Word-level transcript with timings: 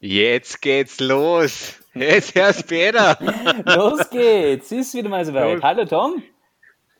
Jetzt 0.00 0.60
geht's 0.60 1.00
los. 1.00 1.74
Jetzt 1.94 2.34
hörst 2.34 2.66
Peter. 2.68 3.16
Los 3.64 4.10
geht's. 4.10 4.70
Ist 4.70 4.92
wieder 4.92 5.08
mal 5.08 5.24
soweit. 5.24 5.54
Los. 5.54 5.62
Hallo 5.62 5.84
Tom. 5.86 6.22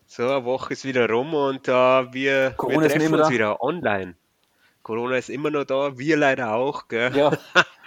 So, 0.07 0.27
eine 0.27 0.45
Woche 0.45 0.73
ist 0.73 0.85
wieder 0.87 1.11
rum 1.11 1.35
und 1.35 1.69
äh, 1.69 1.73
wir, 1.73 2.55
Corona 2.57 2.81
wir 2.81 2.87
ist 2.87 2.93
treffen 2.93 3.07
immer 3.07 3.25
uns 3.25 3.31
wieder 3.31 3.63
online. 3.63 4.15
Corona 4.83 5.17
ist 5.17 5.29
immer 5.29 5.51
noch 5.51 5.65
da, 5.65 5.99
wir 5.99 6.17
leider 6.17 6.55
auch, 6.55 6.89
gell? 6.89 7.15
Ja, 7.15 7.37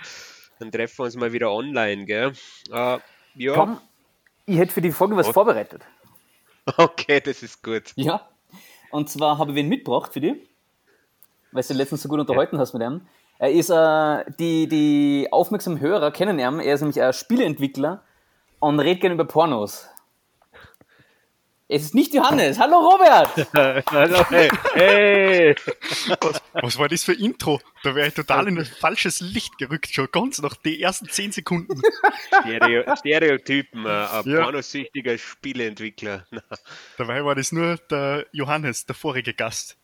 Dann 0.60 0.72
treffen 0.72 1.00
wir 1.00 1.06
uns 1.06 1.16
mal 1.16 1.32
wieder 1.32 1.52
online, 1.52 2.06
gell? 2.06 2.34
Äh, 2.72 3.00
ja, 3.36 3.54
Tom, 3.56 3.80
ich 4.46 4.58
hätte 4.58 4.74
für 4.74 4.82
die 4.82 4.92
Folge 4.92 5.16
was 5.16 5.28
Was? 5.28 5.34
vorbereitet. 5.34 5.82
okay, 6.78 7.20
das 7.22 7.42
ist 7.42 7.64
gut. 7.64 7.94
Ja. 7.96 8.28
Und 8.92 9.10
zwar 9.10 9.38
habe 9.40 9.52
ich 9.52 9.56
wen 9.56 9.70
mitgebracht 9.70 10.14
für 10.14 10.22
dich, 10.22 10.36
weil 11.52 11.64
du 11.64 11.74
letztens 11.74 12.04
so 12.04 12.10
gut 12.10 12.20
unterhalten 12.20 12.60
hast 12.60 12.74
mit 12.74 12.84
ihm. 12.84 13.08
Er 13.42 13.52
ist, 13.52 13.70
äh, 13.70 14.26
die, 14.38 14.68
die 14.68 15.30
aufmerksamen 15.32 15.80
Hörer 15.80 16.12
kennen 16.12 16.40
ihn. 16.40 16.60
Er 16.60 16.74
ist 16.74 16.82
nämlich 16.82 17.02
ein 17.02 17.14
Spieleentwickler 17.14 18.04
und 18.60 18.80
redet 18.82 19.00
gerne 19.02 19.16
über 19.16 19.26
Pornos. 19.26 19.88
Es 21.72 21.84
ist 21.84 21.94
nicht 21.94 22.16
Johannes. 22.16 22.58
Hallo 22.58 22.78
Robert! 22.80 23.48
Hallo, 23.92 24.26
hey, 24.30 24.50
hey. 24.74 25.56
Was, 26.20 26.42
was 26.54 26.78
war 26.80 26.90
das 26.90 27.04
für 27.04 27.14
Intro? 27.14 27.62
Da 27.84 27.94
wäre 27.94 28.08
ich 28.08 28.16
total 28.16 28.48
in 28.48 28.58
ein 28.58 28.66
falsches 28.66 29.20
Licht 29.20 29.56
gerückt, 29.60 29.88
schon 29.94 30.08
ganz 30.12 30.42
nach 30.42 30.56
den 30.56 30.80
ersten 30.80 31.08
10 31.08 31.32
Sekunden. 31.32 31.80
Stereo, 32.42 32.96
Stereotypen, 32.96 33.86
äh, 33.86 33.90
ein 33.90 34.24
Ja. 34.26 34.42
pornosüchtiger 34.46 35.16
Spieleentwickler. 35.20 36.26
Dabei 36.98 37.24
war 37.24 37.36
das 37.36 37.52
nur 37.52 37.78
der 37.92 38.26
Johannes, 38.32 38.88
der 38.88 38.96
vorige 38.96 39.36
Gast. 39.36 39.78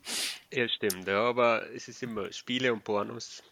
ja, 0.51 0.67
stimmt, 0.67 1.07
ja, 1.07 1.21
aber 1.21 1.69
es 1.75 1.87
ist 1.87 2.01
immer 2.01 2.31
Spiele 2.33 2.73
und 2.73 2.83
Pornos. 2.83 3.43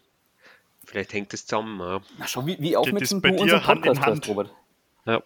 Vielleicht 0.84 1.12
hängt 1.12 1.32
das 1.32 1.46
zusammen. 1.46 1.78
Ja. 1.78 2.00
Na, 2.18 2.26
schau, 2.26 2.44
wie, 2.44 2.56
wie 2.58 2.76
aufmerksam 2.76 3.22
du 3.22 3.28
unseren 3.28 3.64
Hand 3.64 3.86
in 3.86 3.92
Podcast 3.92 4.06
Hand? 4.06 4.28
Robert. 4.28 4.50
Ja. 5.06 5.22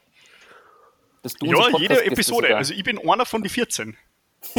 Dass 1.23 1.35
du 1.35 1.47
Ja, 1.47 1.69
jede 1.79 2.05
Episode. 2.05 2.57
Also 2.57 2.75
ich 2.75 2.83
bin 2.85 2.99
einer 2.99 3.27
von 3.27 3.43
die 3.43 3.49
14. 3.49 3.97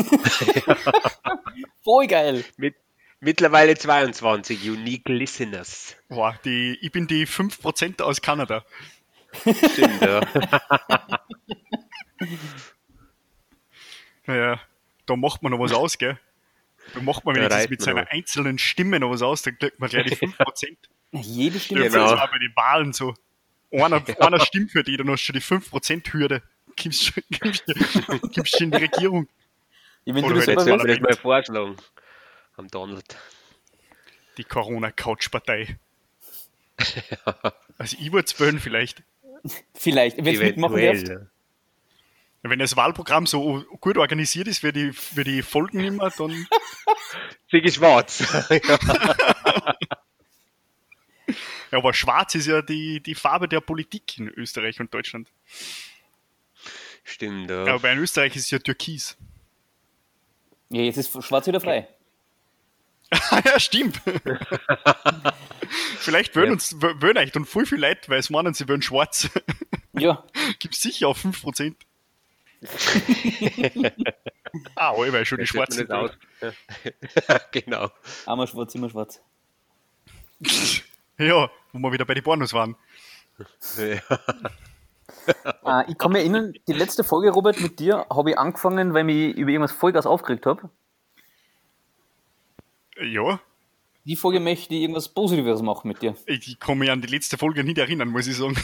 Voll 1.84 2.08
geil. 2.08 2.44
Mit, 2.58 2.76
mittlerweile 3.20 3.78
22 3.78 4.70
Unique 4.70 5.08
Listeners. 5.08 5.96
Boah, 6.10 6.38
die, 6.44 6.78
ich 6.82 6.92
bin 6.92 7.08
die 7.08 7.26
5% 7.26 8.02
aus 8.02 8.22
Kanada. 8.22 8.66
Stimmt, 9.34 10.02
ja. 10.02 10.22
Naja, 14.26 14.60
da 15.08 15.16
macht 15.16 15.42
man 15.42 15.52
noch 15.52 15.60
was 15.60 15.74
aus, 15.74 15.98
gell? 15.98 16.20
Da 16.94 17.02
macht 17.02 17.26
man 17.26 17.36
wenigstens 17.36 17.70
mit 17.70 17.82
seiner 17.82 18.12
einzelnen 18.12 18.60
Stimme 18.60 19.00
noch 19.00 19.10
was 19.10 19.24
aus, 19.24 19.42
dann 19.42 19.58
kriegt 19.58 19.80
man 19.80 19.90
gleich 19.90 20.06
die 20.06 20.16
5%. 20.16 20.78
Jede 21.12 21.60
Stimme. 21.60 21.90
Genau. 21.90 22.12
Das 22.12 22.20
war 22.20 22.30
bei 22.30 22.38
den 22.38 22.56
Wahlen 22.56 22.94
so. 22.94 23.16
Einer, 23.72 24.04
einer 24.20 24.40
stimmt 24.40 24.72
für 24.72 24.84
die, 24.84 24.98
dann 24.98 25.10
hast 25.10 25.28
du 25.28 25.34
schon 25.40 25.60
die 25.60 25.68
5%-Hürde. 25.68 26.42
Gibst 26.76 27.14
gibst, 27.30 27.66
gibst 28.32 28.58
schon 28.58 28.66
in 28.66 28.72
die 28.72 28.78
Regierung. 28.78 29.28
Ja, 30.06 30.16
Oder 30.16 30.30
du 30.30 30.36
das 30.36 30.46
jetzt 30.46 30.64
vielleicht 30.64 31.02
mal 31.02 31.16
vorschlagen. 31.16 31.76
Am 32.56 32.68
Donald. 32.70 33.18
Die 34.38 34.44
Corona-Couch-Partei. 34.44 35.78
Also 37.78 37.96
ich 37.98 38.12
würde 38.12 38.26
es 38.26 38.38
wählen 38.38 38.60
vielleicht. 38.60 39.04
vielleicht, 39.74 40.18
wenn 40.18 40.36
du 40.36 40.44
mitmachen 40.44 40.82
darfst. 40.82 41.12
Wenn 42.42 42.60
das 42.60 42.76
Wahlprogramm 42.76 43.26
so 43.26 43.64
gut 43.80 43.98
organisiert 43.98 44.50
ist, 44.50 44.64
wie 44.64 44.74
die, 44.74 44.92
wie 45.16 45.24
die 45.24 45.42
Folgen 45.42 45.80
immer, 45.80 46.10
dann 46.10 46.46
Sigi 47.50 47.72
Schwarz. 47.72 48.22
Ja, 51.72 51.78
aber 51.78 51.94
schwarz 51.94 52.36
ist 52.36 52.48
ja 52.48 52.62
die, 52.62 53.00
die 53.02 53.16
Farbe 53.16 53.48
der 53.48 53.62
Politik 53.62 54.18
in 54.18 54.28
Österreich 54.30 54.80
und 54.80 54.94
Deutschland. 54.94 55.30
Stimmt, 57.04 57.50
Ja, 57.50 57.66
aber 57.76 57.92
in 57.92 58.00
Österreich 58.00 58.36
ist 58.36 58.46
es 58.46 58.52
ja 58.52 58.60
türkis. 58.60 59.18
Ja, 60.70 60.82
jetzt 60.82 60.98
ist 60.98 61.24
Schwarz 61.24 61.48
wieder 61.48 61.60
frei. 61.62 61.88
Ja, 63.44 63.60
stimmt. 63.60 64.00
Vielleicht 65.98 66.36
wollen 66.36 66.46
Ja. 66.48 66.52
uns 66.54 66.80
w- 66.80 67.02
wollen 67.02 67.18
euch 67.18 67.32
dann 67.32 67.46
voll 67.46 67.66
viel 67.66 67.80
Leute, 67.80 68.08
weil 68.10 68.20
es 68.20 68.30
meinen, 68.30 68.54
sie 68.54 68.68
wollen 68.68 68.84
schwarz. 68.84 69.30
Ja, 69.94 70.24
Gibt 70.60 70.76
sicher 70.76 71.08
auf 71.08 71.24
5%. 71.26 71.74
ah, 74.76 74.92
oh, 74.92 75.00
weil 75.12 75.26
schon 75.26 75.40
die 75.40 75.48
aus. 75.92 76.12
Ja. 76.42 77.40
genau. 77.52 77.90
einmal 78.26 78.48
schwarz, 78.48 78.76
immer 78.76 78.90
schwarz. 78.90 79.22
Ja, 81.20 81.50
wo 81.74 81.80
wir 81.80 81.92
wieder 81.92 82.06
bei 82.06 82.14
den 82.16 82.24
Pornos 82.24 82.54
waren. 82.54 82.76
Ja. 83.78 84.00
Äh, 85.64 85.92
ich 85.92 85.98
kann 85.98 86.12
mich 86.12 86.22
erinnern, 86.22 86.54
die 86.68 86.74
letzte 86.74 87.04
Folge, 87.04 87.30
Robert, 87.30 87.60
mit 87.60 87.80
dir 87.80 88.06
habe 88.10 88.32
ich 88.32 88.38
angefangen, 88.40 88.94
weil 88.94 89.02
ich 89.10 89.16
mich 89.16 89.36
über 89.38 89.52
irgendwas 89.52 89.72
Vollgas 89.72 90.08
aufgeregt 90.08 90.46
habe. 90.48 90.70
Ja, 93.00 93.40
Die 94.06 94.16
Folge 94.16 94.40
möchte 94.40 94.74
ich 94.74 94.82
irgendwas 94.82 95.10
Positives 95.10 95.62
machen 95.62 95.88
mit 95.88 96.02
dir. 96.02 96.16
ich 96.26 96.60
kann 96.60 96.78
mich 96.80 96.90
an 96.90 97.02
die 97.02 97.08
letzte 97.08 97.38
Folge 97.38 97.64
nicht 97.64 97.78
erinnern, 97.78 98.10
muss 98.10 98.28
ich 98.28 98.38
sagen. 98.38 98.58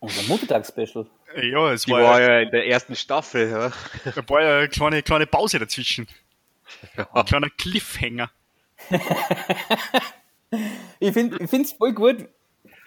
Unser 0.00 0.22
Muttertagsspecial. 0.24 1.06
Ja, 1.42 1.72
es 1.72 1.82
Die 1.84 1.92
war, 1.92 2.02
war 2.02 2.20
ja, 2.20 2.30
ja 2.32 2.40
in 2.40 2.50
der 2.50 2.66
ersten 2.66 2.96
Staffel. 2.96 3.48
Ja. 3.50 3.72
da 4.12 4.28
war 4.28 4.42
ja 4.42 4.58
eine 4.58 4.68
kleine, 4.68 5.02
kleine 5.02 5.26
Pause 5.26 5.58
dazwischen. 5.60 6.08
Ja. 6.96 7.08
Ein 7.12 7.24
kleiner 7.24 7.50
Cliffhanger. 7.50 8.30
Ich 11.00 11.12
finde 11.12 11.38
es 11.42 11.72
voll 11.72 11.92
gut, 11.92 12.28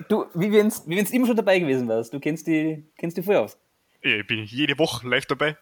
du, 0.10 0.26
wie 0.34 0.52
wenn 0.52 0.68
es 0.68 0.84
wie 0.88 0.96
wenn's 0.98 1.12
immer 1.12 1.28
schon 1.28 1.36
dabei 1.36 1.60
gewesen 1.60 1.88
wärst. 1.88 2.14
Du 2.14 2.20
kennst 2.20 2.48
die, 2.48 2.84
kennst 2.98 3.18
die 3.18 3.24
voll 3.24 3.36
aus. 3.38 3.58
Ja, 4.04 4.18
Ich 4.18 4.28
bin 4.28 4.44
jede 4.44 4.78
Woche 4.80 5.08
live 5.08 5.26
dabei. 5.26 5.58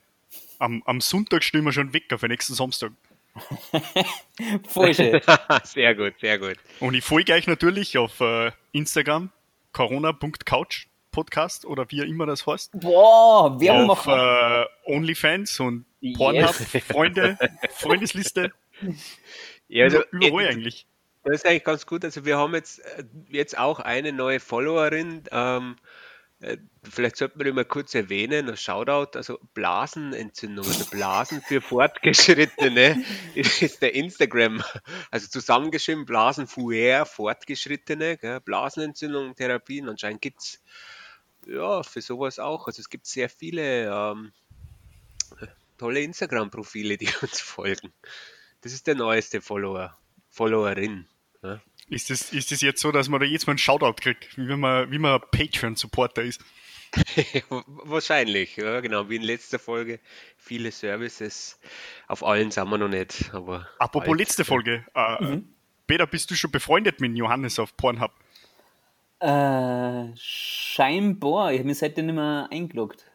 Am, 0.60 0.84
am 0.86 1.02
Sonntag 1.02 1.44
stellen 1.44 1.64
wir 1.66 1.72
schon 1.74 1.94
weg 1.94 2.12
auf 2.14 2.22
den 2.22 2.30
nächsten 2.30 2.54
Samstag. 2.54 2.92
Voll 4.68 4.94
schön. 4.94 5.22
sehr 5.64 5.96
gut, 5.96 6.14
sehr 6.20 6.38
gut. 6.40 6.56
Und 6.80 6.94
ich 6.94 7.04
folge 7.04 7.34
euch 7.34 7.48
natürlich 7.48 7.98
auf 7.98 8.20
äh, 8.20 8.52
Instagram, 8.72 9.32
corona.couch 9.72 10.88
Podcast 11.12 11.66
oder 11.66 11.90
wie 11.90 12.02
immer 12.02 12.26
das 12.26 12.46
heißt. 12.46 12.72
Boah, 12.80 13.60
Werbung 13.60 13.90
auf 13.90 14.06
machen. 14.06 14.66
äh, 14.88 14.94
OnlyFans 14.94 15.60
und 15.60 15.86
Yes. 16.02 16.18
Pornhub, 16.18 16.56
Freunde, 16.84 17.38
Freundesliste, 17.72 18.52
Ja, 19.68 19.86
also, 19.86 20.02
über, 20.12 20.28
überall 20.28 20.48
eigentlich. 20.48 20.86
Das 21.24 21.36
ist 21.36 21.46
eigentlich 21.46 21.64
ganz 21.64 21.86
gut. 21.86 22.06
Also 22.06 22.26
wir 22.26 22.38
haben 22.38 22.54
jetzt, 22.54 22.80
äh, 22.80 23.04
jetzt 23.30 23.58
auch 23.58 23.80
eine 23.80 24.14
neue 24.14 24.40
Followerin. 24.40 25.24
Ähm, 25.32 25.76
äh, 26.42 26.58
vielleicht 26.90 27.18
sollte 27.18 27.38
man 27.38 27.46
die 27.46 27.52
mal 27.52 27.66
kurz 27.66 27.94
erwähnen, 27.94 28.48
ein 28.48 28.56
Shoutout, 28.56 29.18
also 29.18 29.40
Blasenentzündung, 29.54 30.66
also 30.66 30.86
Blasen 30.86 31.42
für 31.42 31.60
Fortgeschrittene 31.60 33.04
ist 33.36 33.82
der 33.82 33.94
Instagram, 33.94 34.64
also 35.12 35.28
zusammengeschrieben 35.28 36.06
Blasen 36.06 36.48
für 36.48 37.06
Fortgeschrittene, 37.06 38.18
gell? 38.18 38.40
Blasenentzündung, 38.40 39.36
Therapien, 39.36 39.90
anscheinend 39.90 40.22
gibt 40.22 40.40
es 40.40 40.62
ja 41.46 41.84
für 41.84 42.02
sowas 42.02 42.40
auch. 42.40 42.68
Also 42.68 42.80
es 42.80 42.90
gibt 42.90 43.06
sehr 43.06 43.28
viele 43.28 43.88
ähm, 43.88 44.32
tolle 45.78 46.00
Instagram-Profile, 46.02 46.98
die 46.98 47.10
uns 47.22 47.42
folgen. 47.42 47.92
Das 48.62 48.72
ist 48.72 48.88
der 48.88 48.96
neueste 48.96 49.42
Follower, 49.42 49.98
Followerin. 50.30 51.09
Ja. 51.44 51.62
Ist 51.90 52.10
das, 52.10 52.32
ist 52.34 52.52
das 52.52 52.62
jetzt 52.62 52.82
so, 52.82 52.92
dass 52.92 53.10
man 53.10 53.20
da 53.20 53.26
jetzt 53.26 53.48
mal 53.48 53.52
einen 53.52 53.58
Shoutout 53.58 53.94
kriegt, 53.94 54.38
wie 54.38 54.48
wenn 54.48 54.60
man, 54.60 54.92
wie 54.92 55.00
man 55.00 55.20
Patreon-Supporter 55.32 56.22
ist? 56.22 56.42
Wahrscheinlich, 57.50 58.58
ja, 58.58 58.80
genau, 58.80 59.10
wie 59.10 59.16
in 59.18 59.22
letzter 59.22 59.60
Folge. 59.60 60.00
Viele 60.38 60.72
Services. 60.72 61.60
Auf 62.08 62.24
allen 62.24 62.52
sind 62.52 62.70
wir 62.70 62.78
noch 62.78 62.88
nicht, 62.88 63.34
aber. 63.34 63.68
Apropos 63.78 64.08
bald. 64.08 64.20
letzte 64.20 64.46
Folge. 64.46 64.86
Äh, 64.94 65.40
Peter, 65.88 66.08
bist 66.08 66.30
du 66.32 66.36
schon 66.36 66.52
befreundet 66.52 67.00
mit 67.00 67.16
Johannes 67.16 67.60
auf 67.60 67.76
Pornhub? 67.78 68.12
Äh, 69.20 70.16
scheinbar. 70.16 71.52
Ich 71.52 71.60
habe 71.60 71.68
mich 71.68 71.78
seitdem 71.78 72.08
nicht 72.08 72.16
mehr 72.16 72.48
eingeloggt. 72.52 73.06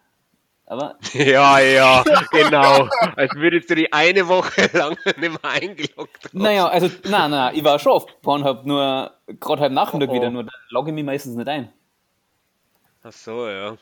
Aber 0.66 0.96
Ja, 1.12 1.58
ja, 1.58 2.02
genau. 2.30 2.88
Als 3.16 3.34
würdest 3.34 3.68
du 3.70 3.74
die 3.74 3.92
eine 3.92 4.26
Woche 4.28 4.70
lang 4.76 4.96
nicht 5.04 5.18
mehr 5.18 5.44
eingeloggt 5.44 6.24
haben. 6.24 6.38
Naja, 6.42 6.68
also, 6.68 6.88
nein, 7.04 7.30
nein, 7.30 7.54
ich 7.54 7.64
war 7.64 7.78
schon 7.78 7.92
auf 7.92 8.06
Pornhub, 8.22 8.64
nur 8.64 9.12
gerade 9.40 9.62
halb 9.62 9.72
Nachmittag 9.72 10.08
Oh, 10.08 10.12
oh. 10.12 10.16
wieder, 10.16 10.30
nur 10.30 10.44
da 10.44 10.52
logge 10.70 10.90
ich 10.90 10.94
mich 10.94 11.04
meistens 11.04 11.36
nicht 11.36 11.48
ein. 11.48 11.72
Ach 13.02 13.12
so, 13.12 13.48
ja. 13.48 13.76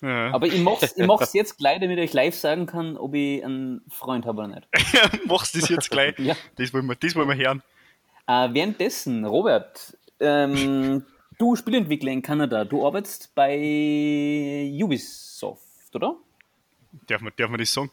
Ja. 0.00 0.32
Aber 0.32 0.46
ich 0.46 0.58
mach's, 0.58 0.96
ich 0.96 1.06
mach's 1.06 1.32
jetzt 1.32 1.58
gleich, 1.58 1.80
damit 1.80 1.98
ich 1.98 2.12
live 2.12 2.34
sagen 2.34 2.66
kann, 2.66 2.96
ob 2.96 3.14
ich 3.14 3.44
einen 3.44 3.82
Freund 3.88 4.26
habe 4.26 4.38
oder 4.42 4.48
nicht. 4.48 4.68
Machst 5.26 5.54
du 5.54 5.60
das 5.60 5.68
jetzt 5.68 5.90
gleich? 5.90 6.18
Ja. 6.18 6.34
Das 6.56 6.74
wollen 6.74 6.86
wir, 6.86 6.96
das 6.96 7.14
wollen 7.14 7.28
wir 7.28 7.36
hören. 7.36 7.62
Äh, 8.26 8.48
währenddessen, 8.52 9.24
Robert, 9.24 9.96
ähm, 10.18 11.04
du 11.38 11.56
Spielentwickler 11.56 12.12
in 12.12 12.22
Kanada, 12.22 12.64
du 12.64 12.86
arbeitest 12.86 13.34
bei 13.34 14.70
Ubisoft, 14.82 15.94
oder? 15.94 16.16
Darf 17.06 17.20
man, 17.20 17.32
darf 17.36 17.50
man 17.50 17.58
das 17.58 17.72
sagen? 17.72 17.90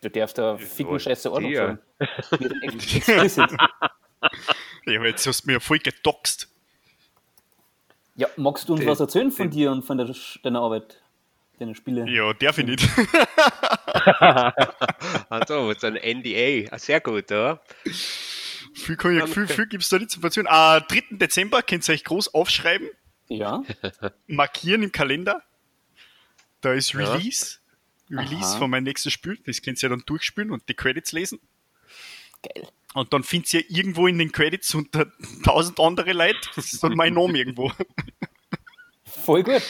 Du 0.00 0.08
darfst 0.10 0.38
da 0.38 0.56
ficken 0.56 0.98
scheiße 0.98 1.30
Ordnung 1.30 1.54
sagen. 1.54 1.78
Ja, 4.86 4.98
aber 4.98 5.08
jetzt 5.08 5.26
hast 5.26 5.44
du 5.44 5.50
mir 5.50 5.60
voll 5.60 5.78
gedoxt. 5.78 6.48
Ja, 8.16 8.28
magst 8.36 8.68
du 8.68 8.74
uns 8.74 8.84
was 8.84 9.00
erzählen 9.00 9.30
von 9.30 9.48
dir 9.50 9.70
und 9.70 9.82
von 9.82 9.96
der, 9.96 10.14
deiner 10.42 10.60
Arbeit, 10.60 11.00
deiner 11.58 11.74
Spiele? 11.74 12.06
Ja, 12.06 12.32
darf 12.34 12.58
ich 12.58 12.66
nicht. 12.66 12.88
Also, 15.30 15.72
so 15.74 15.86
ein 15.86 15.94
NDA. 15.94 16.76
Sehr 16.78 17.00
gut, 17.00 17.30
ja. 17.30 17.60
Viel, 18.74 18.94
ich, 18.94 19.24
viel, 19.34 19.46
viel 19.48 19.66
gibt 19.66 19.82
es 19.82 19.88
da 19.88 19.98
nicht 19.98 20.10
zu 20.10 20.20
erzählen. 20.22 20.46
Ah, 20.48 20.80
3. 20.80 21.02
Dezember 21.12 21.62
könnt 21.62 21.88
ihr 21.88 21.92
euch 21.92 22.04
groß 22.04 22.34
aufschreiben, 22.34 22.88
Ja. 23.28 23.62
markieren 24.26 24.82
im 24.82 24.92
Kalender. 24.92 25.42
Da 26.60 26.72
ist 26.72 26.92
Ja. 26.92 27.12
Release. 27.12 27.58
Release 28.10 28.50
Aha. 28.52 28.58
von 28.58 28.70
meinem 28.70 28.84
nächsten 28.84 29.10
Spiel. 29.10 29.38
Das 29.46 29.62
könnt 29.62 29.78
ihr 29.82 29.88
ja 29.88 29.94
dann 29.96 30.04
durchspielen 30.04 30.50
und 30.50 30.68
die 30.68 30.74
Credits 30.74 31.12
lesen. 31.12 31.38
Geil. 32.42 32.68
Und 32.94 33.12
dann 33.12 33.22
findet 33.22 33.54
ihr 33.54 33.70
irgendwo 33.70 34.08
in 34.08 34.18
den 34.18 34.32
Credits 34.32 34.74
unter 34.74 35.06
tausend 35.44 35.78
andere 35.78 36.12
Leute. 36.12 36.40
Das 36.56 36.72
ist 36.72 36.82
dann 36.82 36.94
mein 36.96 37.14
Name 37.14 37.38
irgendwo. 37.38 37.70
Voll 39.04 39.42
gut. 39.44 39.62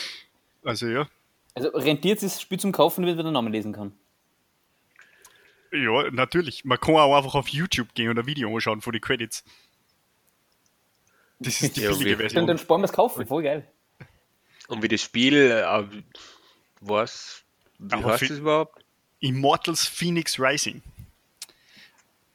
Also 0.63 0.87
ja. 0.87 1.07
Also 1.53 1.69
rentiert 1.69 2.19
sich 2.19 2.31
das 2.31 2.41
Spiel 2.41 2.59
zum 2.59 2.71
Kaufen, 2.71 3.05
wenn 3.05 3.15
man 3.15 3.25
den 3.25 3.33
Namen 3.33 3.51
lesen 3.51 3.73
kann. 3.73 3.93
Ja, 5.71 6.11
natürlich. 6.11 6.65
Man 6.65 6.79
kann 6.79 6.95
auch 6.95 7.15
einfach 7.15 7.35
auf 7.35 7.47
YouTube 7.47 7.93
gehen 7.93 8.09
und 8.09 8.19
ein 8.19 8.25
Video 8.25 8.53
anschauen 8.53 8.81
von 8.81 8.91
den 8.93 9.01
Credits. 9.01 9.43
Das 11.39 11.61
ist 11.61 11.75
die 11.77 11.81
Ja, 11.81 11.89
billige 11.91 12.17
Version. 12.17 12.47
dann 12.47 12.57
sparen 12.57 12.81
wir 12.81 12.85
es 12.85 12.93
kaufen. 12.93 13.25
Voll 13.25 13.43
geil. 13.43 13.67
Und 14.67 14.83
wie 14.83 14.87
das 14.87 15.01
Spiel, 15.01 15.35
äh, 15.35 15.87
was, 16.81 17.43
wie 17.79 17.93
Aber 17.95 18.11
heißt 18.13 18.23
das 18.29 18.37
überhaupt? 18.37 18.83
Immortals 19.19 19.87
Phoenix 19.87 20.39
Rising. 20.39 20.81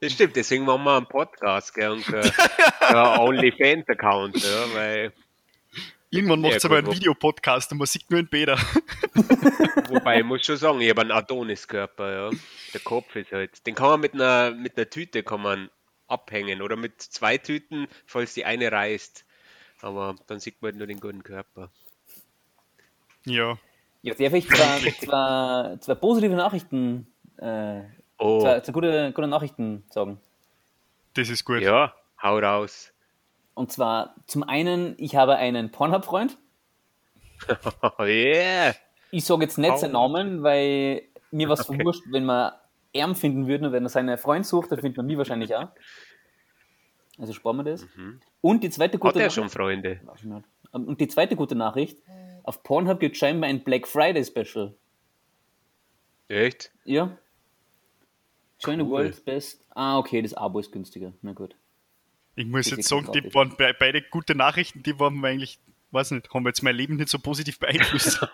Das 0.00 0.12
stimmt, 0.12 0.34
deswegen 0.34 0.64
machen 0.64 0.84
wir 0.84 0.96
einen 0.96 1.06
Podcast 1.06 1.74
gell? 1.74 1.90
und 1.90 2.04
kein 2.04 2.96
OnlyFans-Account, 2.96 4.42
ja, 4.42 4.74
weil, 4.74 5.12
Irgendwann 6.14 6.42
macht 6.42 6.54
es 6.54 6.64
aber 6.64 6.78
einen 6.78 6.92
Videopodcast 6.92 7.72
und 7.72 7.78
man 7.78 7.88
sieht 7.88 8.08
nur 8.08 8.18
einen 8.18 8.28
Bäder. 8.28 8.56
wobei 9.88 10.18
ich 10.18 10.24
muss 10.24 10.46
schon 10.46 10.56
sagen, 10.56 10.80
ich 10.80 10.88
habe 10.90 11.00
einen 11.00 11.10
Adoniskörper, 11.10 12.12
ja. 12.12 12.38
Der 12.72 12.80
Kopf 12.80 13.16
ist 13.16 13.32
halt, 13.32 13.66
den 13.66 13.74
kann 13.74 13.88
man 13.88 14.00
mit 14.00 14.14
einer, 14.14 14.52
mit 14.52 14.76
einer 14.76 14.88
Tüte 14.88 15.24
kann 15.24 15.42
man 15.42 15.70
abhängen 16.06 16.62
oder 16.62 16.76
mit 16.76 17.02
zwei 17.02 17.36
Tüten, 17.36 17.88
falls 18.06 18.34
die 18.34 18.44
eine 18.44 18.70
reißt. 18.70 19.23
Aber 19.84 20.14
dann 20.28 20.40
sieht 20.40 20.62
man 20.62 20.70
halt 20.70 20.78
nur 20.78 20.86
den 20.86 20.98
guten 20.98 21.22
Körper. 21.22 21.70
Ja, 23.26 23.58
Ja, 24.02 24.14
darf 24.14 24.32
ich 24.32 24.48
zwei, 24.48 24.90
zwei, 25.04 25.76
zwei 25.80 25.94
positive 25.94 26.34
Nachrichten, 26.34 27.06
äh, 27.38 27.82
Oh, 28.18 28.40
zwei, 28.40 28.60
zwei 28.60 28.72
gute, 28.72 29.12
gute 29.12 29.26
Nachrichten 29.28 29.84
sagen. 29.90 30.18
das 31.14 31.28
ist 31.28 31.44
gut. 31.44 31.60
ja, 31.60 31.94
hau 32.22 32.38
raus. 32.38 32.92
Und 33.54 33.72
zwar 33.72 34.14
zum 34.26 34.42
einen, 34.42 34.94
ich 34.98 35.16
habe 35.16 35.36
einen 35.36 35.70
Pornhub-Freund. 35.70 36.38
Oh, 37.82 38.02
yeah. 38.04 38.74
Ich 39.10 39.24
sage 39.26 39.42
jetzt 39.42 39.58
nicht 39.58 39.76
seinen 39.78 39.92
Namen, 39.92 40.42
weil 40.42 41.02
mir 41.30 41.48
was 41.48 41.68
Okay. 41.68 41.76
verwurscht, 41.76 42.02
wenn 42.10 42.24
man 42.24 42.52
Erm 42.94 43.14
finden 43.14 43.46
würde 43.48 43.66
und 43.66 43.72
wenn 43.72 43.84
er 43.84 43.88
seinen 43.90 44.16
Freund 44.16 44.46
sucht, 44.46 44.70
dann 44.72 44.80
findet 44.80 44.96
man 44.96 45.06
mich 45.06 45.18
wahrscheinlich 45.18 45.54
auch. 45.54 45.68
Also 47.18 47.32
sparen 47.32 47.56
wir 47.58 47.64
das. 47.64 47.86
Und 48.40 48.64
die 48.64 48.70
zweite 48.70 48.94
Hat 48.94 49.00
gute 49.00 49.14
er 49.14 49.18
Nachricht. 49.26 49.34
schon 49.34 49.50
Freunde? 49.50 50.00
Nicht. 50.22 50.44
Und 50.72 51.00
die 51.00 51.08
zweite 51.08 51.36
gute 51.36 51.54
Nachricht: 51.54 51.98
Auf 52.42 52.62
Pornhub 52.62 52.98
gibt 53.00 53.14
es 53.14 53.20
scheinbar 53.20 53.48
ein 53.50 53.62
Black 53.62 53.86
Friday 53.86 54.24
Special. 54.24 54.74
Echt? 56.28 56.72
Ja. 56.84 57.16
Join 58.60 58.78
the 58.78 58.84
Cool. 58.84 58.90
World's 58.90 59.20
Best. 59.20 59.64
Ah, 59.70 59.98
okay, 59.98 60.22
das 60.22 60.34
Abo 60.34 60.58
ist 60.58 60.72
günstiger. 60.72 61.12
Na 61.22 61.32
gut. 61.32 61.54
Ich 62.34 62.46
muss 62.46 62.64
Das 62.68 62.78
jetzt 62.78 62.88
sagen, 62.88 63.12
die 63.12 63.32
waren 63.34 63.54
be- 63.56 63.76
beide 63.78 64.02
gute 64.02 64.34
Nachrichten, 64.34 64.82
die 64.82 64.98
waren 64.98 65.24
eigentlich, 65.24 65.60
weiß 65.92 66.10
nicht, 66.12 66.32
haben 66.34 66.44
jetzt 66.46 66.62
mein 66.64 66.74
Leben 66.74 66.96
nicht 66.96 67.10
so 67.10 67.18
positiv 67.20 67.60
beeinflusst. 67.60 68.26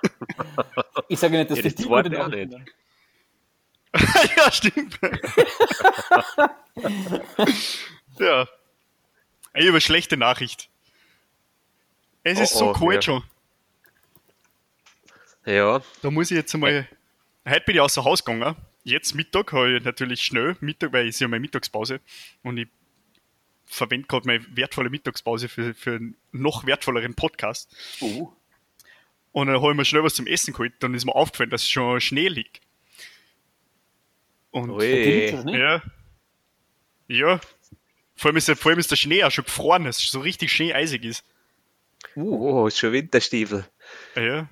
Ich 1.09 1.19
sage 1.19 1.37
nicht, 1.37 1.51
dass 1.51 1.59
Ja, 1.59 1.65
das 1.65 1.75
das 1.75 1.83
die 1.83 1.89
gute 1.89 2.09
auch 2.23 2.29
Nachricht 2.29 2.51
nicht. 2.51 2.73
ja, 4.37 4.53
stimmt. 4.53 4.99
ja. 8.21 8.47
Ich 9.55 9.61
habe 9.63 9.71
eine 9.71 9.81
schlechte 9.81 10.17
Nachricht. 10.17 10.69
Es 12.23 12.39
ist 12.39 12.55
Oh, 12.57 12.59
so 12.59 12.71
oh, 12.71 12.73
kalt 12.73 12.97
ja. 12.97 13.03
schon. 13.03 13.23
Ja, 15.47 15.83
Da 16.03 16.11
muss 16.11 16.31
ich 16.31 16.37
jetzt 16.37 16.55
einmal. 16.55 16.87
Heute 17.49 17.65
bin 17.65 17.75
ich 17.77 17.81
außer 17.81 18.05
Haus 18.05 18.25
gegangen. 18.25 18.55
Jetzt 18.85 19.15
Mittag 19.15 19.53
habe 19.53 19.77
ich 19.77 19.85
natürlich 19.85 20.23
schnell 20.23 20.57
Mittag, 20.61 20.93
weil 20.93 21.09
es 21.09 21.17
ist 21.17 21.21
ja 21.21 21.29
meine 21.29 21.41
Mittagspause. 21.41 22.01
Und 22.43 22.59
ich 22.59 22.69
verwende 23.67 24.07
gerade 24.07 24.27
meine 24.27 24.45
wertvolle 24.57 24.91
Mittagspause 24.91 25.49
für, 25.49 25.75
für 25.75 25.97
einen 25.97 26.17
noch 26.33 26.67
wertvolleren 26.67 27.15
Podcast. 27.15 27.75
Uh, 28.01 28.31
Und 29.33 29.47
dann 29.49 29.61
habe 29.61 29.71
ich 29.73 29.77
mir 29.77 29.85
schnell 29.85 30.05
was 30.05 30.15
zum 30.15 30.27
Essen 30.27 30.53
geholt. 30.53 30.75
Dann 30.81 30.95
ist 30.95 31.05
mir 31.05 31.15
aufgefallen, 31.15 31.51
dass 31.51 31.69
schon 31.69 32.01
Schnee 32.01 32.29
liegt. 32.29 32.61
Und 34.51 34.71
ui. 34.71 35.31
Ja. 35.53 35.83
Ja. 37.09 37.41
Vor 38.21 38.29
allem, 38.29 38.37
ist, 38.37 38.49
der- 38.49 38.57
vor 38.57 38.71
allem 38.71 38.79
ist 38.79 38.91
der 38.91 38.97
Schnee 38.97 39.25
auch 39.25 39.31
schon 39.31 39.47
gefroren, 39.47 39.85
dass 39.85 39.99
es 39.99 40.11
so 40.11 40.21
richtig 40.21 40.53
schneeeisig 40.53 41.05
ist. 41.07 41.25
Oh, 42.17 42.67
ist 42.67 42.79
schon 42.79 42.93
Winterstiefel. 42.93 43.65
Ja. 44.15 44.47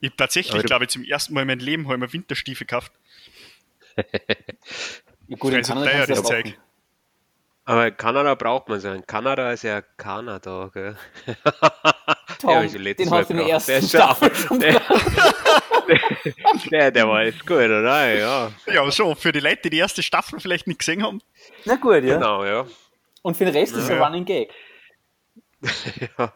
Ich 0.00 0.08
habe 0.10 0.16
tatsächlich, 0.16 0.52
Aber 0.54 0.62
du- 0.62 0.66
glaube 0.66 0.84
ich, 0.86 0.90
zum 0.90 1.04
ersten 1.04 1.32
Mal 1.32 1.42
in 1.42 1.46
meinem 1.46 1.60
Leben 1.60 1.84
habe 1.84 1.94
ich 1.94 2.00
mir 2.00 2.12
Winterstiefel 2.12 2.66
gekauft. 2.66 2.90
Ja, 5.28 5.36
gut, 5.38 5.52
in 5.52 5.58
Also 5.58 5.72
Kanada 5.72 5.90
teuer, 5.92 6.06
das 6.08 6.18
ja 6.18 6.24
Zeug. 6.24 6.58
Aber 7.64 7.86
in 7.86 7.96
Kanada 7.96 8.34
braucht 8.34 8.68
man 8.68 8.80
so. 8.80 8.90
In 8.90 9.06
Kanada 9.06 9.52
ist 9.52 9.62
ja 9.62 9.80
Kanada, 9.80 10.68
gell? 10.74 10.96
Tom, 12.40 12.50
Ja, 12.50 12.64
ich 12.64 12.72
den 12.96 13.10
hast 13.10 13.30
du 13.30 13.34
in 13.34 13.38
der 13.38 13.46
ersten 13.48 13.70
Der 13.70 13.82
Staffel 13.82 14.34
schon 14.34 14.58
der, 14.60 14.80
der, 16.70 16.90
der 16.90 17.08
war 17.08 17.22
jetzt 17.24 17.40
gut, 17.46 17.56
oder? 17.56 18.12
Ja, 18.14 18.52
Ja, 18.66 18.90
schon. 18.92 19.14
Für 19.16 19.30
die 19.32 19.38
Leute, 19.40 19.62
die 19.64 19.70
die 19.70 19.78
erste 19.78 20.02
Staffel 20.02 20.40
vielleicht 20.40 20.66
nicht 20.66 20.80
gesehen 20.80 21.02
haben. 21.04 21.22
Na 21.64 21.76
gut, 21.76 22.02
ja. 22.02 22.14
genau, 22.14 22.44
ja. 22.44 22.66
Und 23.22 23.36
für 23.36 23.44
den 23.44 23.54
Rest 23.54 23.72
ist 23.76 23.84
es 23.84 23.90
ein 23.90 23.98
Ja. 23.98 24.06
Running 24.06 24.24
Gag. 24.24 24.52
ja 26.18 26.32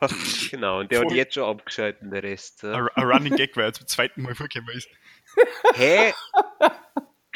genau, 0.51 0.81
und 0.81 0.93
der 0.93 1.01
hat 1.01 1.09
Voll. 1.09 1.17
jetzt 1.17 1.35
schon 1.35 1.45
abgeschalten, 1.45 2.11
der 2.11 2.23
Rest. 2.23 2.63
Ja. 2.63 2.75
Ein, 2.75 2.89
ein 2.95 3.05
Running 3.05 3.35
Gag, 3.37 3.57
weil 3.57 3.65
er 3.65 3.73
zum 3.73 3.87
zweiten 3.87 4.23
Mal 4.23 4.35
vorgekommen 4.35 4.77
ist. 4.77 4.89
Hä? 5.75 6.13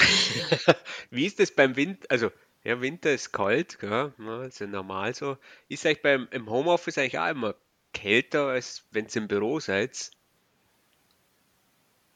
Wie 1.11 1.27
ist 1.27 1.41
das 1.41 1.51
beim 1.51 1.77
Winter? 1.77 2.07
Also, 2.09 2.31
ja, 2.63 2.81
Winter 2.81 3.13
ist 3.13 3.33
kalt, 3.33 3.79
gell? 3.81 4.13
Ja, 4.19 4.45
ist 4.45 4.61
ja 4.61 4.67
normal 4.67 5.15
so. 5.15 5.37
Ist 5.69 5.85
eigentlich 5.85 6.03
beim 6.03 6.29
im 6.31 6.49
Homeoffice 6.49 6.99
eigentlich 6.99 7.19
auch 7.19 7.29
immer 7.29 7.55
kälter, 7.93 8.47
als 8.47 8.87
wenn 8.93 9.07
ihr 9.07 9.17
im 9.17 9.29
Büro 9.29 9.61
seid? 9.61 10.11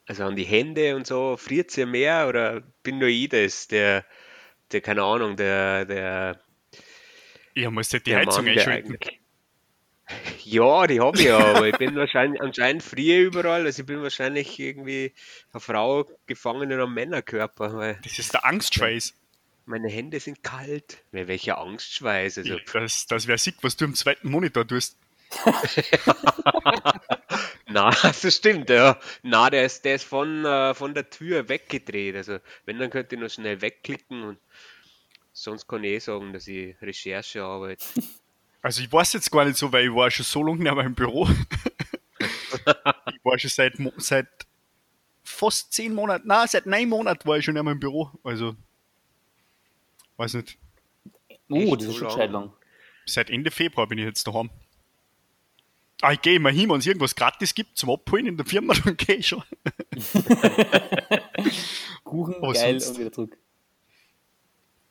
Also 0.07 0.25
an 0.25 0.37
die 0.37 0.45
Hände 0.45 0.97
und 0.97 1.07
so, 1.07 1.37
friert 1.39 1.77
ihr 1.79 1.87
mehr 1.87 2.29
oder 2.29 2.61
bin 2.83 2.99
nur 2.99 3.09
ich 3.09 3.31
das, 3.31 3.69
der, 3.69 4.05
der, 4.71 4.83
keine 4.83 5.03
Ahnung, 5.03 5.37
der, 5.37 5.87
der, 5.87 6.44
Ich 7.55 7.71
muss 7.71 7.89
die 7.89 8.01
der 8.01 8.19
Heizung 8.19 8.47
einschalten. 8.47 8.99
Ja, 10.45 10.87
die 10.87 11.01
habe 11.01 11.19
ich 11.19 11.25
ja, 11.25 11.39
aber 11.39 11.67
ich 11.69 11.79
bin 11.79 11.97
wahrscheinlich 11.97 12.39
anscheinend 12.43 12.83
friere 12.83 13.23
überall, 13.23 13.65
also 13.65 13.81
ich 13.81 13.87
bin 13.87 14.03
wahrscheinlich 14.03 14.59
irgendwie 14.61 15.15
eine 15.53 15.61
Frau 15.61 16.07
gefangen 16.27 16.71
in 16.71 16.73
einem 16.79 16.93
Männerkörper, 16.93 17.97
Das 18.03 18.19
ist 18.19 18.35
der 18.35 18.45
Angstschweiß. 18.45 19.15
meine 19.65 19.89
Hände 19.89 20.21
sind 20.21 20.43
kalt. 20.43 20.99
Wel- 21.11 21.27
Welcher 21.29 21.57
Angstschweiß, 21.59 22.37
also 22.39 22.57
Das, 22.75 23.07
das 23.07 23.27
wäre 23.27 23.39
sick, 23.39 23.55
was 23.63 23.77
du 23.79 23.87
im 23.87 23.95
zweiten 23.95 24.29
Monitor 24.31 24.67
tust. 24.67 24.99
Na, 27.67 27.91
das 27.91 28.35
stimmt, 28.37 28.69
ja. 28.71 28.99
Na, 29.23 29.51
der 29.51 29.65
ist, 29.65 29.85
der 29.85 29.95
ist 29.97 30.05
von, 30.05 30.45
äh, 30.45 30.75
von 30.75 30.95
der 30.95 31.09
Tür 31.11 31.49
weggedreht. 31.49 32.15
Also, 32.17 32.39
wenn, 32.67 32.79
dann 32.79 32.91
könnte 32.91 33.15
ich 33.17 33.21
noch 33.21 33.31
schnell 33.31 33.61
wegklicken 33.63 34.23
und 34.23 34.39
sonst 35.35 35.69
kann 35.69 35.85
ich 35.85 35.91
eh 35.91 35.99
sagen, 35.99 36.33
dass 36.33 36.49
ich 36.49 36.75
Recherche 36.81 37.45
arbeite. 37.45 37.85
Also 38.63 38.83
ich 38.83 38.91
weiß 38.91 39.13
jetzt 39.13 39.31
gar 39.31 39.45
nicht 39.45 39.59
so, 39.59 39.71
weil 39.73 39.85
ich 39.89 39.95
war 39.95 40.11
schon 40.11 40.25
so 40.25 40.43
lange 40.43 40.63
nicht 40.63 40.75
mehr 40.75 40.85
im 40.85 40.95
Büro. 40.95 41.29
ich 42.19 43.25
war 43.25 43.39
schon 43.39 43.51
seit, 43.51 43.75
seit 43.99 44.27
fast 45.23 45.71
zehn 45.75 45.93
Monaten, 45.93 46.27
nein, 46.29 46.49
seit 46.49 46.65
neun 46.65 46.89
Monaten 46.89 47.29
war 47.29 47.37
ich 47.37 47.45
schon 47.45 47.53
nicht 47.55 47.63
mehr 47.63 47.73
im 47.73 47.81
Büro. 47.81 48.11
Also, 48.23 48.57
weiß 50.17 50.35
nicht, 50.35 50.57
Oh, 51.51 51.57
Echt 51.59 51.83
das 51.83 51.89
ist 51.89 51.97
schon 51.97 52.09
lang? 52.19 52.31
lang. 52.33 52.53
seit 53.05 53.29
Ende 53.29 53.51
Februar 53.51 53.87
bin 53.87 53.99
ich 53.99 54.07
jetzt 54.07 54.27
daheim. 54.27 54.49
Ah, 56.01 56.13
ich 56.13 56.23
gehe 56.23 56.37
immer 56.37 56.51
hin, 56.51 56.71
wenn 56.71 56.79
es 56.79 56.87
irgendwas 56.87 57.15
gratis 57.15 57.55
gibt 57.55 57.77
zum 57.77 57.91
Abholen 57.91 58.27
in 58.27 58.37
der 58.39 58.47
Firma, 58.47 58.73
dann 58.85 58.97
gehe 58.97 59.17
ich 59.17 59.29
schon. 59.29 59.43
Kuchen, 62.05 62.35
Aber 62.37 62.53
geil 62.55 62.81
sonst- 62.81 62.95
und 62.95 62.99
wieder 62.99 63.13
zurück. 63.13 63.37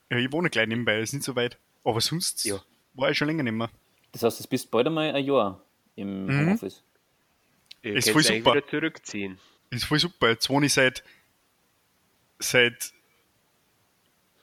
Ja, 0.10 0.18
ich 0.18 0.32
wohne 0.32 0.50
gleich 0.50 0.68
nebenbei, 0.68 1.00
ist 1.00 1.14
nicht 1.14 1.24
so 1.26 1.36
weit. 1.36 1.58
Aber 1.84 2.00
sonst 2.02 2.46
Ja. 2.46 2.62
war 2.94 3.10
ich 3.12 3.18
schon 3.18 3.28
länger 3.28 3.44
nicht 3.44 3.54
mehr. 3.54 3.70
Das 4.12 4.24
heißt, 4.24 4.44
du 4.44 4.48
bist 4.48 4.70
bald 4.70 4.88
einmal 4.88 5.14
ein 5.14 5.26
Jahr 5.26 5.62
im 5.96 6.26
Mhm. 6.28 6.40
Homeoffice. 6.48 6.84
Ich 7.82 7.96
Ist 7.96 8.10
voll 8.12 8.24
super. 8.24 8.54
wieder 8.56 8.68
zurückziehen. 8.68 9.40
Ist 9.70 9.86
voll 9.86 10.00
super. 10.00 10.30
Jetzt 10.30 10.50
wohne 10.50 10.68
ich 10.68 10.74
seit, 10.74 11.04
seit 12.40 12.94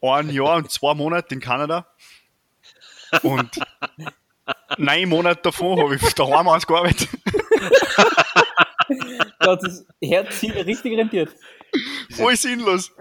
ein 0.03 0.31
Jahr 0.31 0.57
und 0.57 0.71
zwei 0.71 0.95
Monaten 0.95 1.35
in 1.35 1.41
Kanada. 1.41 1.87
Und 3.23 3.51
neun 4.79 5.09
Monate 5.09 5.41
davon 5.43 5.79
habe 5.81 5.95
ich 5.97 6.15
daheim 6.15 6.49
ausgearbeitet. 6.49 7.09
Da 9.51 9.57
hat 9.57 9.65
das 9.65 9.85
Herz 10.01 10.39
hier 10.39 10.55
richtig 10.65 10.97
rentiert. 10.97 11.35
Voll 12.13 12.37
sinnlos. 12.37 12.93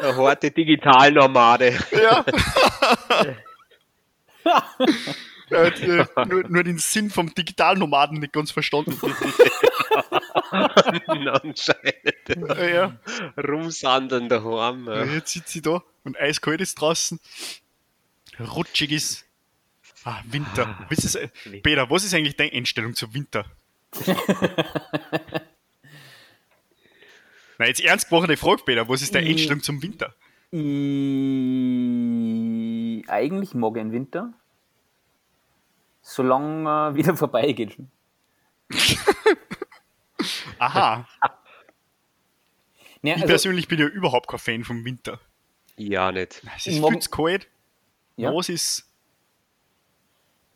Eine 0.00 0.16
harte 0.16 0.50
Digitalnomade. 0.50 1.78
Ja. 1.92 2.24
Er 5.48 5.66
hat 5.66 5.80
äh, 5.80 6.04
nur, 6.26 6.48
nur 6.48 6.64
den 6.64 6.78
Sinn 6.78 7.08
vom 7.08 7.32
Digitalnomaden 7.32 8.18
nicht 8.18 8.32
ganz 8.32 8.50
verstanden. 8.50 8.98
Anscheinend. 10.50 12.48
Ja, 12.58 12.64
ja. 12.64 12.98
Rumsandeln 13.36 14.28
daheim. 14.28 14.86
Ja. 14.88 15.04
Jetzt 15.04 15.34
sitzt 15.34 15.50
sie 15.50 15.62
da 15.62 15.84
und 16.02 16.18
eiskalt 16.18 16.60
ist 16.60 16.80
draußen. 16.80 17.20
Rutschig 18.40 18.90
ist. 18.90 19.24
Ah, 20.04 20.20
Winter. 20.24 20.84
Was 20.90 21.04
ist, 21.04 21.14
äh, 21.14 21.28
Peter, 21.62 21.88
was 21.90 22.02
ist 22.02 22.14
eigentlich 22.14 22.36
deine 22.36 22.52
Einstellung 22.52 22.96
zum 22.96 23.14
Winter? 23.14 23.44
Na, 27.58 27.66
jetzt 27.66 27.80
ernst 27.80 28.06
gesprochene 28.06 28.36
Frage, 28.36 28.62
Peter. 28.64 28.88
Was 28.88 29.02
ist 29.02 29.14
deine 29.14 29.28
Einstellung 29.28 29.62
zum 29.62 29.82
Winter? 29.82 30.14
Ich, 32.98 33.08
eigentlich 33.10 33.54
mag 33.54 33.76
ich 33.76 33.82
den 33.82 33.92
Winter. 33.92 34.32
Solange 36.02 36.68
er 36.68 36.94
wieder 36.94 37.16
vorbeigeht. 37.22 37.76
Aha. 40.58 41.06
Ja, 43.02 43.14
Ich 43.14 43.22
also, 43.22 43.26
persönlich 43.26 43.68
bin 43.68 43.78
ja 43.78 43.86
überhaupt 43.86 44.28
kein 44.28 44.38
Fan 44.38 44.64
vom 44.64 44.84
Winter. 44.84 45.20
Ja, 45.76 46.10
nicht. 46.12 46.42
Es 46.56 46.66
ist 46.66 46.84
viel 46.84 46.98
zu 46.98 47.10
kalt. 47.10 47.48
Ja. 48.16 48.32
Was 48.34 48.48
ist. 48.48 48.90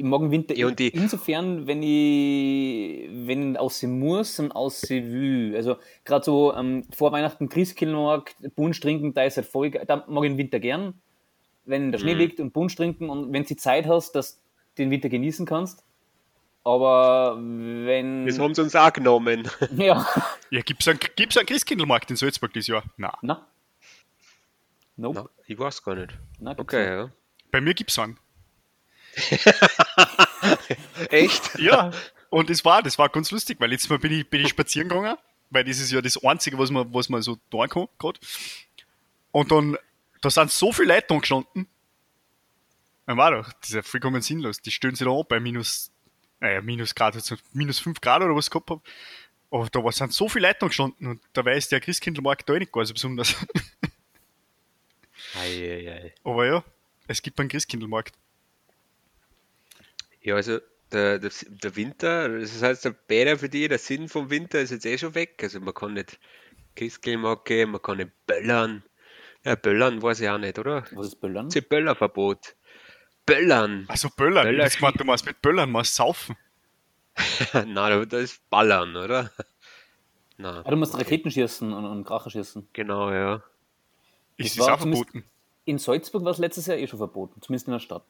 Ich 0.00 0.06
mag 0.06 0.20
den 0.22 0.30
Winter 0.30 0.56
Ja, 0.56 0.66
und 0.68 0.78
die- 0.78 0.88
insofern, 0.88 1.66
wenn 1.66 1.82
ich, 1.82 3.06
wenn 3.26 3.52
ich 3.52 3.58
aussehen 3.60 3.98
muss 3.98 4.38
und 4.38 4.50
aussehen 4.52 5.12
will. 5.12 5.54
Also 5.56 5.76
gerade 6.04 6.24
so 6.24 6.54
ähm, 6.54 6.84
vor 6.96 7.12
Weihnachten 7.12 7.48
Christkindlmarkt, 7.50 8.36
Punsch 8.56 8.80
trinken, 8.80 9.12
da 9.12 9.24
ist 9.24 9.36
halt 9.36 9.46
voll, 9.46 9.70
da 9.70 10.04
mag 10.08 10.24
ich 10.24 10.30
den 10.30 10.38
Winter 10.38 10.58
gern. 10.58 10.94
Wenn 11.66 11.92
der 11.92 11.98
Schnee 11.98 12.14
Mhm. 12.14 12.18
liegt 12.20 12.40
und 12.40 12.52
Punsch 12.52 12.74
trinken 12.76 13.10
und 13.10 13.30
wenn 13.32 13.44
du 13.44 13.54
Zeit 13.56 13.86
hast, 13.86 14.12
dass 14.12 14.36
du 14.74 14.82
den 14.82 14.90
Winter 14.90 15.10
genießen 15.10 15.44
kannst. 15.44 15.84
Aber 16.64 17.36
wenn. 17.38 18.26
Das 18.26 18.38
haben 18.38 18.54
sie 18.54 18.62
uns 18.62 18.74
auch 18.74 18.92
genommen. 18.92 19.48
Ja. 19.76 20.06
Ja, 20.50 20.60
gibt 20.62 20.80
es 20.80 20.88
einen, 20.88 20.98
gibt's 21.16 21.36
einen 21.36 21.46
Christkindlmarkt 21.46 22.10
in 22.10 22.16
Salzburg 22.16 22.52
dieses 22.54 22.68
Jahr? 22.68 22.82
Nein. 22.96 23.12
Na. 23.22 23.46
Nope. 24.96 25.20
Na, 25.24 25.30
ich 25.46 25.58
weiß 25.58 25.82
gar 25.82 25.94
nicht. 25.94 26.12
Gibt's 26.38 26.58
Okay, 26.58 26.80
nicht. 26.80 26.88
ja. 26.90 27.10
Bei 27.50 27.60
mir 27.60 27.74
gibt 27.74 27.90
es 27.90 27.98
einen. 27.98 28.18
Echt? 31.10 31.58
Ja, 31.58 31.92
und 32.30 32.48
das 32.48 32.64
war, 32.64 32.82
das 32.82 32.98
war 32.98 33.08
ganz 33.08 33.30
lustig, 33.30 33.60
weil 33.60 33.70
letztes 33.70 33.90
Mal 33.90 33.98
bin 33.98 34.12
ich, 34.12 34.28
bin 34.28 34.40
ich 34.40 34.48
spazieren 34.50 34.88
gegangen, 34.88 35.16
weil 35.50 35.64
das 35.64 35.78
ist 35.78 35.90
ja 35.90 36.00
das 36.00 36.22
Einzige, 36.22 36.58
was 36.58 36.70
man, 36.70 36.92
was 36.94 37.08
man 37.08 37.22
so 37.22 37.36
tun 37.50 37.68
kann, 37.68 37.88
gerade. 37.98 38.20
Und 39.32 39.50
dann, 39.50 39.76
da 40.20 40.30
sind 40.30 40.50
so 40.50 40.72
viele 40.72 40.94
Leute 40.94 41.18
gestanden. 41.18 41.68
Dann 43.06 43.16
war 43.16 43.32
doch, 43.32 43.52
das 43.60 43.70
ist 43.70 43.74
ja 43.74 43.82
vollkommen 43.82 44.22
sinnlos. 44.22 44.60
Die 44.62 44.70
stellen 44.70 44.94
sich 44.94 45.04
da 45.04 45.12
an 45.12 45.24
bei 45.28 45.40
minus, 45.40 45.90
naja, 46.38 46.60
minus 46.60 46.94
Grad, 46.94 47.14
also 47.14 47.36
minus 47.52 47.80
5 47.80 48.00
Grad 48.00 48.22
oder 48.22 48.36
was 48.36 48.50
gehabt 48.50 48.70
hab. 48.70 48.82
Aber 49.50 49.68
da 49.68 49.90
sind 49.90 50.12
so 50.12 50.28
viele 50.28 50.46
Leute 50.46 50.66
gestanden 50.66 51.08
und 51.08 51.20
da 51.32 51.44
weiß 51.44 51.68
der 51.68 51.80
Christkindlmarkt 51.80 52.48
da 52.48 52.56
nicht 52.56 52.70
gar 52.70 52.84
so 52.84 52.94
besonders. 52.94 53.34
Eieiei. 55.34 56.14
Aber 56.22 56.46
ja, 56.46 56.64
es 57.08 57.20
gibt 57.20 57.40
einen 57.40 57.48
Christkindlmarkt. 57.48 58.14
Ja, 60.22 60.34
also 60.36 60.58
der, 60.92 61.18
der, 61.18 61.30
der 61.48 61.76
Winter, 61.76 62.28
das 62.40 62.62
heißt, 62.62 62.84
der 62.84 62.90
Bäder 62.90 63.38
für 63.38 63.48
die, 63.48 63.68
der 63.68 63.78
Sinn 63.78 64.08
vom 64.08 64.28
Winter 64.30 64.60
ist 64.60 64.70
jetzt 64.70 64.86
eh 64.86 64.98
schon 64.98 65.14
weg. 65.14 65.38
Also 65.42 65.60
man 65.60 65.72
kann 65.74 65.94
nicht 65.94 66.18
Christkindlmarkt 66.76 67.46
gehen, 67.46 67.70
man 67.70 67.80
kann 67.82 67.98
nicht 67.98 68.10
böllern. 68.26 68.82
Ja, 69.44 69.54
böllern 69.54 70.02
weiß 70.02 70.20
ich 70.20 70.28
auch 70.28 70.38
nicht, 70.38 70.58
oder? 70.58 70.84
Was 70.92 71.06
ist 71.06 71.20
Böllern? 71.20 71.46
Das 71.46 71.56
ist 71.56 71.68
Böllerverbot. 71.68 72.54
Böllern. 73.24 73.86
Also 73.88 74.08
Böllern, 74.14 74.46
Böller- 74.46 74.66
ich 74.66 74.76
gemeint, 74.76 75.00
du 75.00 75.04
meinst 75.04 75.24
mit 75.24 75.40
Böllern 75.40 75.70
mal 75.70 75.84
saufen. 75.84 76.36
Nein, 77.66 78.08
das 78.08 78.22
ist 78.22 78.50
Ballern, 78.50 78.96
oder? 78.96 79.30
Na, 80.36 80.62
Ah, 80.64 80.70
du 80.70 80.76
musst 80.76 80.94
Raketen 80.94 81.30
schießen 81.30 81.72
und, 81.72 81.84
und 81.84 82.04
Kracher 82.04 82.30
schießen. 82.30 82.68
genau, 82.72 83.10
ja. 83.12 83.42
Ist 84.36 84.58
Das 84.58 84.66
das 84.66 84.74
auch 84.74 84.80
verboten? 84.80 85.24
In 85.66 85.78
Salzburg 85.78 86.24
war 86.24 86.32
es 86.32 86.38
letztes 86.38 86.66
Jahr 86.66 86.78
eh 86.78 86.86
schon 86.86 86.98
verboten, 86.98 87.40
zumindest 87.42 87.66
in 87.68 87.72
der 87.72 87.80
Stadt. 87.80 88.04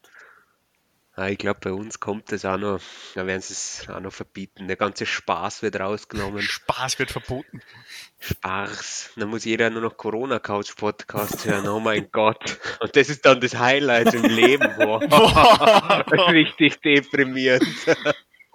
Ah, 1.14 1.28
ich 1.28 1.38
glaube, 1.38 1.58
bei 1.60 1.72
uns 1.72 1.98
kommt 1.98 2.30
das 2.30 2.44
auch 2.44 2.56
noch, 2.56 2.80
da 3.14 3.26
werden 3.26 3.40
sie 3.42 3.52
es 3.52 3.86
auch 3.90 4.00
noch 4.00 4.12
verbieten. 4.12 4.68
Der 4.68 4.76
ganze 4.76 5.06
Spaß 5.06 5.62
wird 5.62 5.78
rausgenommen. 5.78 6.40
Spaß 6.40 6.98
wird 6.98 7.10
verboten. 7.10 7.60
Spaß. 8.20 9.10
Dann 9.16 9.28
muss 9.28 9.44
jeder 9.44 9.70
nur 9.70 9.82
noch 9.82 9.96
Corona-Couch-Podcast 9.96 11.44
hören. 11.46 11.68
Oh 11.68 11.80
mein 11.80 12.10
Gott. 12.12 12.58
Und 12.80 12.94
das 12.94 13.08
ist 13.08 13.26
dann 13.26 13.40
das 13.40 13.58
Highlight 13.58 14.14
im 14.14 14.24
Leben. 14.24 14.68
Boah. 14.78 15.00
Richtig 16.30 16.80
deprimierend. 16.80 17.66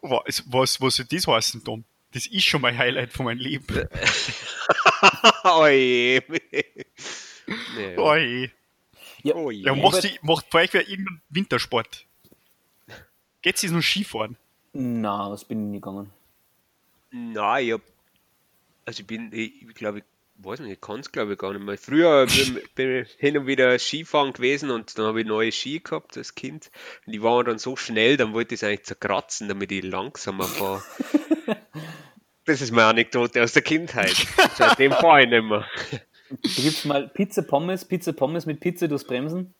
Was, 0.01 0.43
was, 0.47 0.81
was 0.81 0.95
soll 0.95 1.05
das 1.09 1.27
heißen, 1.27 1.63
Tom? 1.63 1.83
Das 2.13 2.25
ist 2.25 2.45
schon 2.45 2.61
mein 2.61 2.77
Highlight 2.77 3.11
von 3.11 3.25
meinem 3.25 3.39
Leben. 3.39 3.89
oh 5.43 5.67
je. 5.67 6.21
Nee, 7.75 7.97
Oh 7.97 8.15
je. 8.15 8.49
Ja, 9.23 9.35
Oh 9.35 9.51
je. 9.51 9.65
Ja, 9.65 9.75
macht, 9.75 10.23
macht 10.23 10.49
bei 10.49 10.63
euch 10.63 10.73
wer 10.73 10.87
irgendeinen 10.87 11.21
Wintersport? 11.29 12.04
Geht 13.45 13.59
sie 13.59 13.69
noch 13.69 13.83
Skifahren? 13.83 14.37
Na, 14.73 15.29
das 15.29 15.45
bin 15.45 15.59
ich 15.59 15.71
nie 15.73 15.77
gegangen. 15.77 16.09
Nein, 17.11 17.65
ich 17.67 17.73
hab, 17.73 17.81
also 18.85 19.01
ich 19.01 19.05
bin, 19.05 19.31
ich, 19.31 19.61
ich 19.61 19.75
glaube, 19.75 19.99
ich 19.99 20.03
weiß 20.39 20.61
nicht, 20.61 20.71
ich 20.71 20.81
kann 20.81 21.01
es 21.01 21.11
glaube 21.11 21.33
ich 21.33 21.37
gar 21.37 21.53
nicht 21.53 21.63
mehr. 21.63 21.77
Früher 21.77 22.25
bin, 22.25 22.59
bin 22.73 23.03
ich 23.03 23.11
hin 23.19 23.37
und 23.37 23.45
wieder 23.45 23.77
Skifahren 23.77 24.33
gewesen 24.33 24.71
und 24.71 24.97
dann 24.97 25.05
habe 25.05 25.21
ich 25.21 25.27
neue 25.27 25.51
Ski 25.51 25.79
gehabt 25.79 26.17
als 26.17 26.33
Kind. 26.33 26.71
Und 27.05 27.13
die 27.13 27.21
waren 27.21 27.45
dann 27.45 27.59
so 27.59 27.75
schnell, 27.75 28.17
dann 28.17 28.33
wollte 28.33 28.55
ich 28.55 28.63
es 28.63 28.67
eigentlich 28.67 28.85
zerkratzen, 28.85 29.47
damit 29.47 29.71
ich 29.71 29.83
langsamer 29.83 30.45
fahre. 30.45 30.83
das 32.45 32.61
ist 32.61 32.71
meine 32.71 32.87
Anekdote 32.87 33.43
aus 33.43 33.53
der 33.53 33.61
Kindheit. 33.61 34.15
Seitdem 34.55 34.91
fahre 34.91 35.21
ich 35.21 35.29
nicht 35.29 35.43
mehr. 35.43 35.69
Du 36.31 36.61
gibst 36.63 36.87
mal 36.87 37.09
Pizza 37.09 37.43
Pommes, 37.43 37.85
Pizza 37.85 38.11
Pommes 38.11 38.47
mit 38.47 38.59
Pizza 38.59 38.87
durchs 38.87 39.05
Bremsen. 39.05 39.53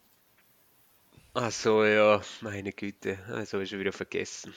Ach 1.37 1.51
so, 1.51 1.83
ja, 1.83 2.21
meine 2.39 2.71
Güte, 2.71 3.17
das 3.27 3.51
habe 3.51 3.63
ich 3.63 3.69
schon 3.69 3.79
wieder 3.79 3.91
vergessen. 3.91 4.53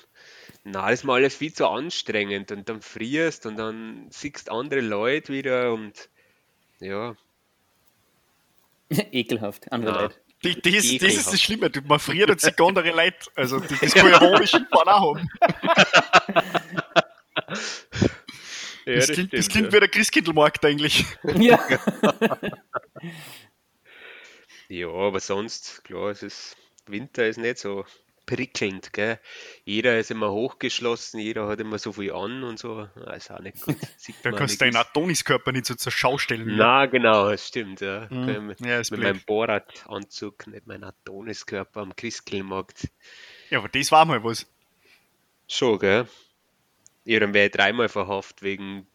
Na, 0.62 0.88
das 0.90 1.00
ist 1.00 1.04
mal 1.04 1.14
alles 1.14 1.34
viel 1.34 1.52
zu 1.52 1.66
anstrengend 1.66 2.52
und 2.52 2.68
dann 2.68 2.82
frierst 2.82 3.46
und 3.46 3.56
dann 3.56 4.06
siehst 4.10 4.48
andere 4.48 4.80
Leute 4.80 5.32
wieder 5.32 5.72
und 5.72 6.08
ja, 6.78 7.16
Ekelhaft, 9.12 9.70
andere 9.72 9.92
Na. 9.92 10.00
Leute. 10.02 10.20
Die, 10.44 10.54
das, 10.62 10.84
das 10.98 11.14
ist 11.16 11.32
das 11.32 11.40
Schlimme, 11.42 11.68
du- 11.68 11.80
man 11.82 11.98
friert 11.98 12.30
und 12.30 12.40
sieht 12.40 12.60
andere 12.60 12.90
Leute. 12.92 13.16
Also, 13.34 13.58
das, 13.58 13.80
das 13.80 13.92
kann 13.94 14.08
ja 14.10 14.46
Skifahren 14.46 14.88
auch 14.88 15.16
haben. 15.16 15.28
ja 18.86 18.94
Das, 18.94 19.10
klingt, 19.10 19.32
das 19.32 19.46
stimmt, 19.46 19.50
klingt 19.50 19.66
ja. 19.66 19.72
wie 19.72 19.80
der 19.80 19.88
Christkindlmarkt 19.88 20.64
eigentlich. 20.64 21.04
Ja. 21.38 21.58
Ja, 24.68 24.88
aber 24.88 25.18
sonst, 25.20 25.82
klar, 25.84 26.10
es 26.10 26.22
ist, 26.22 26.56
Winter 26.90 27.26
ist 27.26 27.38
nicht 27.38 27.58
so 27.58 27.84
prickelnd, 28.28 28.92
gell? 28.92 29.18
Jeder 29.64 29.98
ist 29.98 30.10
immer 30.10 30.30
hochgeschlossen, 30.30 31.18
jeder 31.18 31.48
hat 31.48 31.60
immer 31.60 31.78
so 31.78 31.92
viel 31.92 32.12
an 32.12 32.44
und 32.44 32.58
so. 32.58 32.88
Ah, 33.06 33.14
ist 33.14 33.30
auch 33.30 33.40
nicht 33.40 33.60
gut. 33.62 33.76
Da 34.22 34.32
kannst 34.32 34.60
du 34.60 34.64
deinen. 34.64 34.76
Adoniskörper 34.76 35.52
nicht 35.52 35.66
so 35.66 35.74
zur 35.74 35.92
Schau 35.92 36.18
stellen. 36.18 36.56
Na, 36.56 36.86
genau, 36.86 37.30
das 37.30 37.48
stimmt, 37.48 37.80
ja. 37.80 38.04
Ich 38.04 38.10
Mit, 38.10 38.60
Ja, 38.60 38.78
mit 38.78 39.00
meinem 39.00 39.20
Borat-Anzug, 39.26 40.46
nicht 40.46 40.66
mein 40.66 40.84
Adoniskörper 40.84 41.80
am 41.80 41.96
Christkindlmarkt. 41.96 42.88
Ja, 43.50 43.58
aber 43.58 43.68
das 43.68 43.90
war 43.90 44.04
mal 44.04 44.22
was. 44.22 44.46
Schon, 45.48 45.78
gell? 45.78 46.06
Ja, 47.08 47.20
dann 47.20 47.32
wäre 47.32 47.46
ich 47.46 47.52
dreimal 47.52 47.88
verhaftet 47.88 48.42
wegen, 48.42 48.86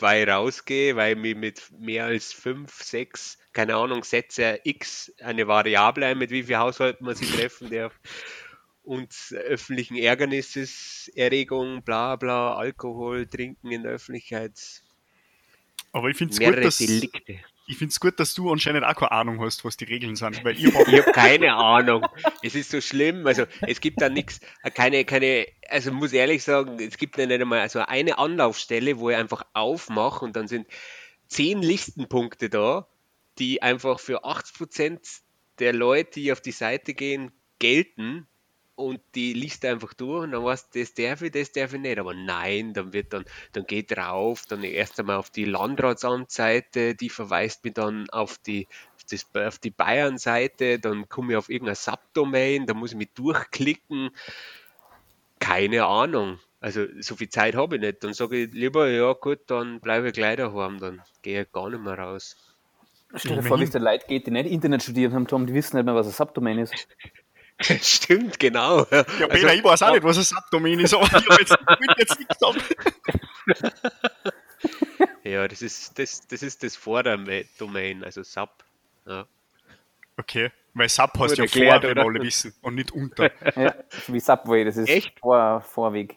weil 0.00 0.24
ich 0.24 0.28
rausgehe, 0.28 0.96
weil 0.96 1.12
ich 1.12 1.22
mich 1.22 1.36
mit 1.36 1.70
mehr 1.78 2.06
als 2.06 2.32
fünf, 2.32 2.82
sechs, 2.82 3.38
keine 3.52 3.76
Ahnung, 3.76 4.02
Sätze 4.02 4.58
X, 4.64 5.12
eine 5.20 5.46
Variable 5.46 6.06
ein, 6.06 6.18
mit 6.18 6.32
wie 6.32 6.42
viel 6.42 6.56
Haushalten 6.56 7.04
man 7.04 7.14
sich 7.14 7.30
treffen 7.30 7.70
darf. 7.70 8.00
Und 8.82 9.14
öffentlichen 9.46 9.96
Ärgernisses, 9.96 11.08
Erregung, 11.14 11.84
bla 11.84 12.16
bla, 12.16 12.56
Alkohol, 12.56 13.28
Trinken 13.28 13.70
in 13.70 13.84
der 13.84 13.92
Öffentlichkeit, 13.92 14.82
Aber 15.92 16.08
ich 16.08 16.16
finde 16.16 16.34
es 16.34 16.40
gut, 16.40 16.64
dass, 16.64 16.78
Delikte. 16.78 17.38
Ich 17.72 17.78
find's 17.78 18.00
gut, 18.00 18.20
dass 18.20 18.34
du 18.34 18.52
anscheinend 18.52 18.84
auch 18.84 18.94
keine 18.94 19.12
Ahnung 19.12 19.40
hast, 19.40 19.64
was 19.64 19.78
die 19.78 19.84
Regeln 19.84 20.14
sind. 20.14 20.44
Weil 20.44 20.52
ich 20.52 20.64
Ich 20.64 20.74
habe 20.74 21.12
keine 21.12 21.54
Ahnung. 21.54 22.06
Es 22.42 22.54
ist 22.54 22.70
so 22.70 22.82
schlimm. 22.82 23.26
Also 23.26 23.44
es 23.62 23.80
gibt 23.80 24.02
da 24.02 24.10
nichts, 24.10 24.40
keine, 24.74 25.06
keine, 25.06 25.46
also 25.70 25.90
muss 25.90 26.12
ehrlich 26.12 26.44
sagen, 26.44 26.78
es 26.78 26.98
gibt 26.98 27.16
ja 27.16 27.24
nicht 27.24 27.40
einmal 27.40 27.60
also 27.60 27.80
eine 27.80 28.18
Anlaufstelle, 28.18 28.98
wo 28.98 29.08
ich 29.08 29.16
einfach 29.16 29.44
aufmache 29.54 30.22
und 30.22 30.36
dann 30.36 30.48
sind 30.48 30.66
zehn 31.28 31.62
Listenpunkte 31.62 32.50
da, 32.50 32.86
die 33.38 33.62
einfach 33.62 33.98
für 34.00 34.22
80% 34.26 35.22
der 35.58 35.72
Leute, 35.72 36.20
die 36.20 36.30
auf 36.30 36.42
die 36.42 36.52
Seite 36.52 36.92
gehen, 36.92 37.32
gelten. 37.58 38.28
Und 38.74 39.00
die 39.14 39.34
liest 39.34 39.64
einfach 39.66 39.92
durch 39.92 40.24
und 40.24 40.32
dann 40.32 40.44
weißt 40.44 40.74
du, 40.74 40.80
das 40.80 40.94
darf 40.94 41.20
ich, 41.20 41.30
das 41.30 41.52
darf 41.52 41.74
ich 41.74 41.80
nicht. 41.80 41.98
Aber 41.98 42.14
nein, 42.14 42.72
dann 42.72 42.92
wird 42.92 43.12
dann, 43.12 43.24
dann 43.52 43.66
geht 43.66 43.94
drauf, 43.94 44.46
dann 44.48 44.64
erst 44.64 44.98
einmal 44.98 45.16
auf 45.16 45.30
die 45.30 45.44
Landratsamtsseite, 45.44 46.94
die 46.94 47.10
verweist 47.10 47.64
mich 47.64 47.74
dann 47.74 48.08
auf 48.10 48.38
die, 48.38 48.66
das, 49.10 49.26
auf 49.34 49.58
die 49.58 49.70
Bayern-Seite, 49.70 50.78
dann 50.78 51.08
komme 51.08 51.32
ich 51.32 51.36
auf 51.36 51.50
irgendeine 51.50 51.76
Subdomain, 51.76 52.66
da 52.66 52.72
muss 52.72 52.92
ich 52.92 52.96
mich 52.96 53.10
durchklicken. 53.14 54.10
Keine 55.38 55.84
Ahnung. 55.84 56.38
Also 56.60 56.86
so 57.00 57.16
viel 57.16 57.28
Zeit 57.28 57.56
habe 57.56 57.74
ich 57.76 57.80
nicht. 57.82 58.04
Dann 58.04 58.14
sage 58.14 58.44
ich 58.44 58.52
lieber, 58.52 58.88
ja 58.88 59.12
gut, 59.12 59.40
dann 59.48 59.80
bleibe 59.80 60.08
ich 60.08 60.14
gleich 60.14 60.36
daheim, 60.36 60.78
dann 60.78 61.02
gehe 61.20 61.42
ich 61.42 61.52
gar 61.52 61.68
nicht 61.68 61.82
mehr 61.82 61.98
raus. 61.98 62.36
Stell 63.16 63.36
dir 63.36 63.42
vor, 63.42 63.60
wie 63.60 63.64
es 63.64 63.70
den 63.70 63.82
Leuten 63.82 64.06
geht, 64.08 64.26
die 64.26 64.30
nicht 64.30 64.46
Internet 64.46 64.82
studiert 64.82 65.12
haben, 65.12 65.26
Tom, 65.26 65.46
die 65.46 65.52
wissen 65.52 65.76
nicht 65.76 65.84
mehr, 65.84 65.94
was 65.94 66.06
ein 66.06 66.12
Subdomain 66.12 66.58
ist. 66.58 66.72
Stimmt, 67.82 68.38
genau. 68.40 68.86
ja, 68.90 69.02
Also, 69.02 69.28
Peter, 69.28 69.54
ich 69.54 69.62
weiß 69.64 69.82
auch 69.82 69.92
nicht, 69.92 70.02
was 70.02 70.18
ein 70.18 70.24
Subdomain 70.24 70.80
ist, 70.80 70.94
aber 70.94 71.04
ich 71.18 71.38
jetzt, 71.38 71.52
ich 71.52 71.80
will 71.80 71.94
jetzt 71.98 72.18
nichts 72.18 72.38
sagen. 72.38 72.60
ja, 75.24 75.46
das 75.48 75.62
ist 75.62 75.98
das, 75.98 76.26
das 76.26 76.42
ist 76.42 76.62
das 76.62 76.76
Vorderdomain, 76.76 78.04
also 78.04 78.22
Sub. 78.22 78.50
Ja. 79.06 79.26
Okay, 80.16 80.50
weil 80.74 80.88
Sub 80.88 81.18
heißt 81.18 81.38
ja 81.38 81.44
erklärt, 81.44 81.82
vor, 81.82 81.88
wie 81.88 81.92
oder? 81.92 82.02
wir 82.02 82.08
alle 82.08 82.22
wissen, 82.22 82.54
und 82.62 82.74
nicht 82.74 82.90
unter. 82.92 83.30
Ja, 83.56 83.74
wie 84.08 84.20
Subway, 84.20 84.64
das 84.64 84.76
ist 84.76 84.88
Echt? 84.88 85.18
Vor, 85.20 85.60
Vorweg. 85.60 86.16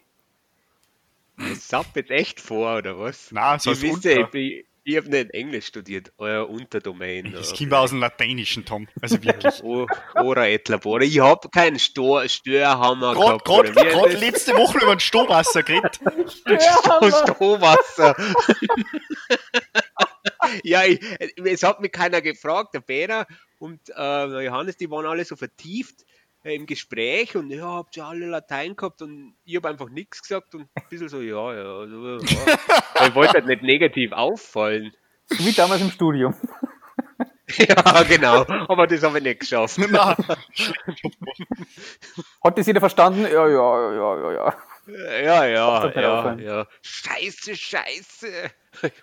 Ist 1.37 1.67
Sub 1.69 1.85
jetzt 1.95 2.11
echt 2.11 2.39
vor, 2.39 2.77
oder 2.77 2.97
was? 2.97 3.31
Nein, 3.31 3.59
so 3.59 3.71
ich 3.71 3.83
heißt 3.83 3.83
wisse, 3.83 4.19
unter. 4.19 4.21
ich, 4.21 4.27
bin- 4.27 4.63
ich 4.85 4.95
habe 4.97 5.09
nicht 5.09 5.31
Englisch 5.31 5.65
studiert, 5.65 6.13
euer 6.17 6.47
Unterdomain. 6.49 7.31
Das 7.33 7.53
kommt 7.57 7.73
aus 7.73 7.89
dem 7.89 7.99
Lateinischen, 7.99 8.63
Tom. 8.65 8.87
Also 9.01 9.21
wirklich. 9.23 9.55
O- 9.63 9.87
Ora 10.15 10.47
et 10.47 10.69
labora. 10.69 11.01
Ich 11.01 11.19
habe 11.19 11.49
keinen 11.49 11.79
Stor 11.79 12.27
Störhammer 12.29 13.13
Gerade 13.15 13.43
gehabt. 13.43 13.75
gerade 13.75 14.17
letzte 14.17 14.53
Woche 14.55 14.77
über 14.77 14.95
den 14.95 14.99
Strohwasser 14.99 15.63
geredet. 15.63 15.99
Strohwasser. 17.25 18.15
ja, 20.63 20.83
ich, 20.83 20.99
es 21.43 21.63
hat 21.63 21.81
mich 21.81 21.91
keiner 21.91 22.21
gefragt, 22.21 22.73
der 22.73 22.81
Peter 22.81 23.25
und 23.59 23.89
äh, 23.89 23.93
der 23.95 24.41
Johannes, 24.43 24.77
die 24.77 24.89
waren 24.89 25.05
alle 25.05 25.25
so 25.25 25.35
vertieft 25.35 26.05
im 26.53 26.65
Gespräch 26.65 27.35
und 27.35 27.49
ja, 27.49 27.65
habt 27.65 27.97
ihr 27.97 28.05
alle 28.05 28.27
Latein 28.27 28.75
gehabt 28.75 29.01
und 29.01 29.35
ich 29.45 29.55
habe 29.55 29.69
einfach 29.69 29.89
nichts 29.89 30.21
gesagt 30.21 30.53
und 30.55 30.69
ein 30.75 30.83
bisschen 30.89 31.09
so, 31.09 31.21
ja, 31.21 31.53
ja. 31.53 31.79
Also, 31.79 32.19
ja. 32.19 32.57
Ich 33.07 33.15
wollte 33.15 33.33
halt 33.33 33.47
nicht 33.47 33.63
negativ 33.63 34.11
auffallen. 34.11 34.91
So 35.25 35.43
wie 35.45 35.53
damals 35.53 35.81
im 35.81 35.89
Studium. 35.89 36.35
ja, 37.57 38.03
genau, 38.03 38.45
aber 38.67 38.87
das 38.87 39.03
habe 39.03 39.17
ich 39.17 39.23
nicht 39.23 39.39
geschafft. 39.41 39.77
Nein. 39.79 40.15
Hat 42.43 42.57
das 42.57 42.67
jeder 42.67 42.79
verstanden? 42.79 43.23
Ja, 43.23 43.47
ja, 43.47 43.93
ja, 43.93 44.15
ja, 44.17 44.31
ja. 44.31 44.55
Ja, 44.87 45.45
ja, 45.45 45.91
ja, 45.95 46.35
ja. 46.35 46.67
Scheiße, 46.83 47.55
scheiße. 47.55 48.51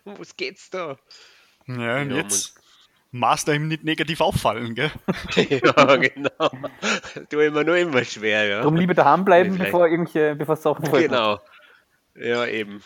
Um 0.05 0.16
was 0.18 0.37
geht's 0.37 0.70
da? 0.70 0.96
Ja, 1.66 2.02
und 2.02 2.11
Ja, 2.11 2.16
jetzt 2.18 2.62
Master 3.12 3.55
ihm 3.55 3.68
nicht 3.68 3.85
negativ 3.85 4.22
auffallen, 4.22 4.75
gell? 4.75 4.90
ja, 5.37 5.96
genau. 5.96 6.51
Tu 7.29 7.38
immer 7.40 7.62
nur 7.62 7.77
immer 7.77 8.05
schwer, 8.05 8.46
ja. 8.46 8.59
Darum 8.61 8.77
lieber 8.77 8.94
daheim 8.94 9.25
bleiben, 9.25 9.53
Vielleicht. 9.53 9.70
bevor 9.70 9.87
irgendwelche, 9.87 10.35
bevor 10.35 10.57
Sachen 10.57 10.87
folgen. 10.87 11.09
Genau. 11.09 11.38
Ja, 12.14 12.46
eben. 12.46 12.83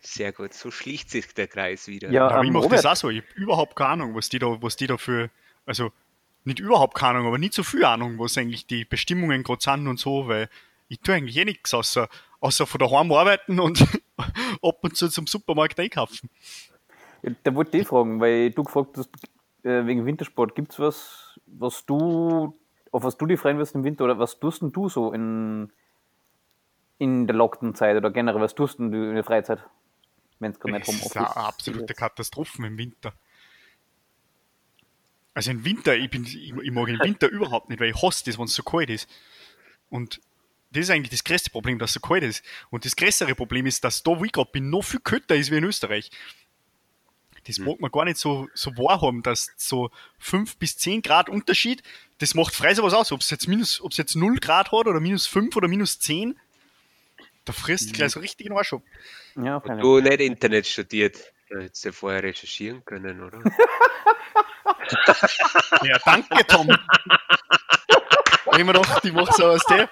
Sehr 0.00 0.32
gut. 0.32 0.52
So 0.52 0.70
schließt 0.70 1.08
sich 1.08 1.32
der 1.32 1.48
Kreis 1.48 1.88
wieder. 1.88 2.10
Ja, 2.10 2.28
Aber 2.28 2.42
ich 2.42 2.48
ähm, 2.48 2.52
mache 2.52 2.64
Robert, 2.64 2.78
das 2.78 2.86
auch 2.86 2.96
so. 2.96 3.08
Ich 3.08 3.22
habe 3.22 3.28
überhaupt 3.36 3.74
keine 3.74 3.90
Ahnung, 3.90 4.14
was 4.14 4.28
die 4.28 4.38
da, 4.38 4.60
was 4.60 4.76
die 4.76 4.86
da 4.86 4.98
für, 4.98 5.30
also 5.64 5.92
nicht 6.44 6.60
überhaupt 6.60 6.94
keine 6.94 7.18
Ahnung, 7.18 7.28
aber 7.28 7.38
nicht 7.38 7.54
so 7.54 7.62
viel 7.62 7.86
Ahnung, 7.86 8.18
was 8.18 8.36
eigentlich 8.36 8.66
die 8.66 8.84
Bestimmungen 8.84 9.42
gerade 9.42 9.62
sind 9.62 9.88
und 9.88 9.98
so, 9.98 10.28
weil 10.28 10.50
ich 10.88 11.00
tue 11.00 11.14
eigentlich 11.14 11.38
eh 11.38 11.46
nichts 11.46 11.72
außer, 11.72 12.08
außer 12.40 12.66
von 12.66 12.78
daheim 12.78 13.10
arbeiten 13.12 13.58
und 13.60 13.80
ab 14.62 14.78
und 14.82 14.94
zu 14.94 15.08
zum 15.08 15.26
Supermarkt 15.26 15.80
einkaufen. 15.80 16.28
da 17.42 17.54
wollte 17.54 17.78
ich 17.78 17.86
fragen, 17.86 18.20
weil 18.20 18.50
du 18.50 18.62
gefragt 18.62 18.98
hast, 18.98 19.08
äh, 19.64 19.86
wegen 19.86 20.06
Wintersport, 20.06 20.54
gibt 20.54 20.72
es 20.72 20.78
was, 20.78 21.40
was 21.46 21.84
du, 21.86 22.58
auf 22.92 23.02
was 23.02 23.16
du 23.16 23.26
dich 23.26 23.40
freuen 23.40 23.58
wirst 23.58 23.74
im 23.74 23.84
Winter 23.84 24.04
oder 24.04 24.18
was 24.18 24.38
tust 24.38 24.62
denn 24.62 24.72
du 24.72 24.88
so 24.88 25.12
in, 25.12 25.72
in 26.98 27.26
der 27.26 27.34
Lockdown-Zeit 27.34 27.96
oder 27.96 28.10
generell, 28.10 28.40
was 28.40 28.54
tust 28.54 28.78
du 28.78 28.84
in 28.84 29.14
der 29.14 29.24
Freizeit, 29.24 29.64
wenn 30.38 30.52
es 30.52 30.60
gerade 30.60 30.74
nicht 30.74 30.88
Das 30.88 30.94
ist 30.94 31.16
eine 31.16 31.26
Homeoffice 31.26 31.44
absolute 31.44 31.92
ist? 31.92 31.98
Katastrophe 31.98 32.66
im 32.66 32.78
Winter. 32.78 33.14
Also 35.32 35.50
im 35.50 35.64
Winter, 35.64 35.96
ich, 35.96 36.10
bin, 36.10 36.24
ich, 36.24 36.54
ich 36.54 36.70
mag 36.70 36.88
im 36.88 37.00
Winter 37.00 37.28
überhaupt 37.28 37.68
nicht, 37.68 37.80
weil 37.80 37.90
ich 37.90 38.02
hasse 38.02 38.24
das, 38.24 38.38
wenn 38.38 38.44
es 38.44 38.54
so 38.54 38.62
kalt 38.62 38.88
ist. 38.88 39.08
Und 39.90 40.20
das 40.70 40.82
ist 40.82 40.90
eigentlich 40.90 41.10
das 41.10 41.24
größte 41.24 41.50
Problem, 41.50 41.78
dass 41.78 41.90
es 41.90 41.94
so 41.94 42.00
kalt 42.00 42.22
ist. 42.22 42.44
Und 42.70 42.84
das 42.84 42.94
größere 42.94 43.34
Problem 43.34 43.66
ist, 43.66 43.82
dass 43.82 44.02
da, 44.02 44.18
wo 44.18 44.24
ich 44.24 44.32
gerade 44.32 44.50
bin, 44.52 44.70
noch 44.70 44.82
viel 44.82 45.00
kälter 45.00 45.34
ist 45.34 45.50
wie 45.50 45.56
in 45.56 45.64
Österreich. 45.64 46.10
Das 47.46 47.58
mag 47.58 47.80
man 47.80 47.90
gar 47.90 48.04
nicht 48.04 48.16
so, 48.16 48.48
so 48.54 48.70
wahrhaben, 48.76 49.22
dass 49.22 49.50
so 49.56 49.90
5 50.18 50.56
bis 50.56 50.76
10 50.78 51.02
Grad 51.02 51.28
Unterschied, 51.28 51.82
das 52.18 52.34
macht 52.34 52.54
frei 52.54 52.74
sowas 52.74 52.94
aus, 52.94 53.12
ob 53.12 53.20
es 53.20 53.30
jetzt 53.30 53.48
minus, 53.48 53.80
ob 53.80 53.92
es 53.92 53.98
jetzt 53.98 54.16
0 54.16 54.38
Grad 54.38 54.72
hat 54.72 54.86
oder 54.86 55.00
minus 55.00 55.26
5 55.26 55.54
oder 55.56 55.68
minus 55.68 55.98
10. 55.98 56.38
Da 57.44 57.52
frisst 57.52 57.92
gleich 57.92 58.12
so 58.12 58.20
richtig 58.20 58.46
in 58.46 58.52
den 58.52 58.58
Arsch 58.58 58.72
ab. 58.72 58.82
Ja, 59.36 59.58
du 59.60 60.00
nicht 60.00 60.20
Internet 60.20 60.66
studiert. 60.66 61.18
Da 61.50 61.58
hättest 61.58 61.84
du 61.84 61.88
ja 61.88 61.92
vorher 61.92 62.22
recherchieren 62.22 62.84
können, 62.84 63.22
oder? 63.22 63.40
Ja, 65.82 65.98
danke, 66.04 66.46
Tom. 66.46 66.68
Ich 66.70 66.76
hab 68.46 68.58
mir 68.58 68.64
gedacht, 68.66 69.04
ich 69.04 69.12
mach 69.12 69.32
so 69.32 69.46
aus 69.46 69.64
der. 69.66 69.88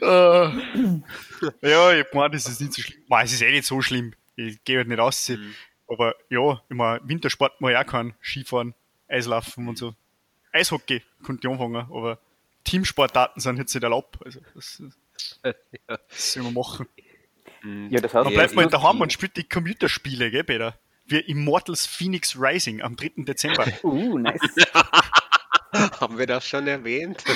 Ja, 1.66 1.92
ich 1.92 2.06
meine, 2.12 2.30
das 2.30 2.46
ist 2.46 2.60
nicht 2.60 2.72
so 2.74 2.82
schlimm. 2.82 2.98
Nein, 3.08 3.24
es 3.26 3.32
ist 3.32 3.42
eh 3.42 3.50
nicht 3.50 3.66
so 3.66 3.80
schlimm. 3.82 4.14
Ich 4.36 4.62
gehe 4.64 4.78
halt 4.78 4.88
nicht 4.88 4.98
raus. 4.98 5.28
Mhm. 5.28 5.54
Aber 5.88 6.14
ja, 6.30 6.60
ich 6.68 6.76
meine, 6.76 7.00
Wintersport 7.04 7.60
muss 7.60 7.70
ich 7.70 7.76
auch 7.76 7.86
können. 7.86 8.14
Skifahren, 8.22 8.74
Eislaufen 9.08 9.68
und 9.68 9.78
so. 9.78 9.94
Eishockey 10.52 11.02
konnte 11.22 11.46
ich 11.46 11.52
anfangen, 11.52 11.76
aber 11.76 12.18
Teamsportarten 12.64 13.40
sind 13.40 13.58
jetzt 13.58 13.74
nicht 13.74 13.84
erlaubt. 13.84 14.18
Also, 14.24 14.40
das, 14.54 14.82
Ja. 15.44 15.52
das 15.86 16.32
soll 16.32 16.42
man 16.44 16.54
machen. 16.54 16.86
Mhm. 17.62 17.88
Ja, 17.90 18.00
das 18.00 18.12
heißt, 18.14 18.26
Dann 18.26 18.32
Ja, 18.32 18.38
bleibt 18.40 18.54
man 18.54 18.64
ich- 18.66 18.70
daheim 18.70 19.00
und 19.00 19.12
spielt 19.12 19.36
die 19.36 19.44
Computerspiele, 19.48 20.30
gell, 20.30 20.44
Peter? 20.44 20.78
Wie 21.06 21.18
Immortals 21.20 21.86
Phoenix 21.86 22.36
Rising 22.38 22.82
am 22.82 22.96
3. 22.96 23.24
Dezember. 23.24 23.66
Uh, 23.84 24.18
nice. 24.18 24.40
Haben 26.00 26.18
wir 26.18 26.26
das 26.26 26.46
schon 26.48 26.66
erwähnt? 26.66 27.22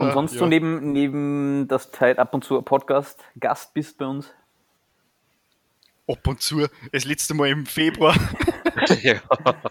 Und 0.00 0.12
sonst 0.12 0.32
ja. 0.32 0.38
so 0.38 0.46
neben, 0.46 0.92
neben 0.92 1.68
das 1.68 1.90
Zeit 1.92 2.18
ab 2.18 2.32
und 2.32 2.42
zu 2.42 2.56
ein 2.56 2.64
Podcast 2.64 3.22
Gast 3.38 3.74
bist 3.74 3.98
bei 3.98 4.06
uns. 4.06 4.32
Ab 6.08 6.26
und 6.26 6.40
zu. 6.40 6.66
Das 6.90 7.04
letzte 7.04 7.34
Mal 7.34 7.50
im 7.50 7.66
Februar 7.66 8.16
ja. 9.02 9.20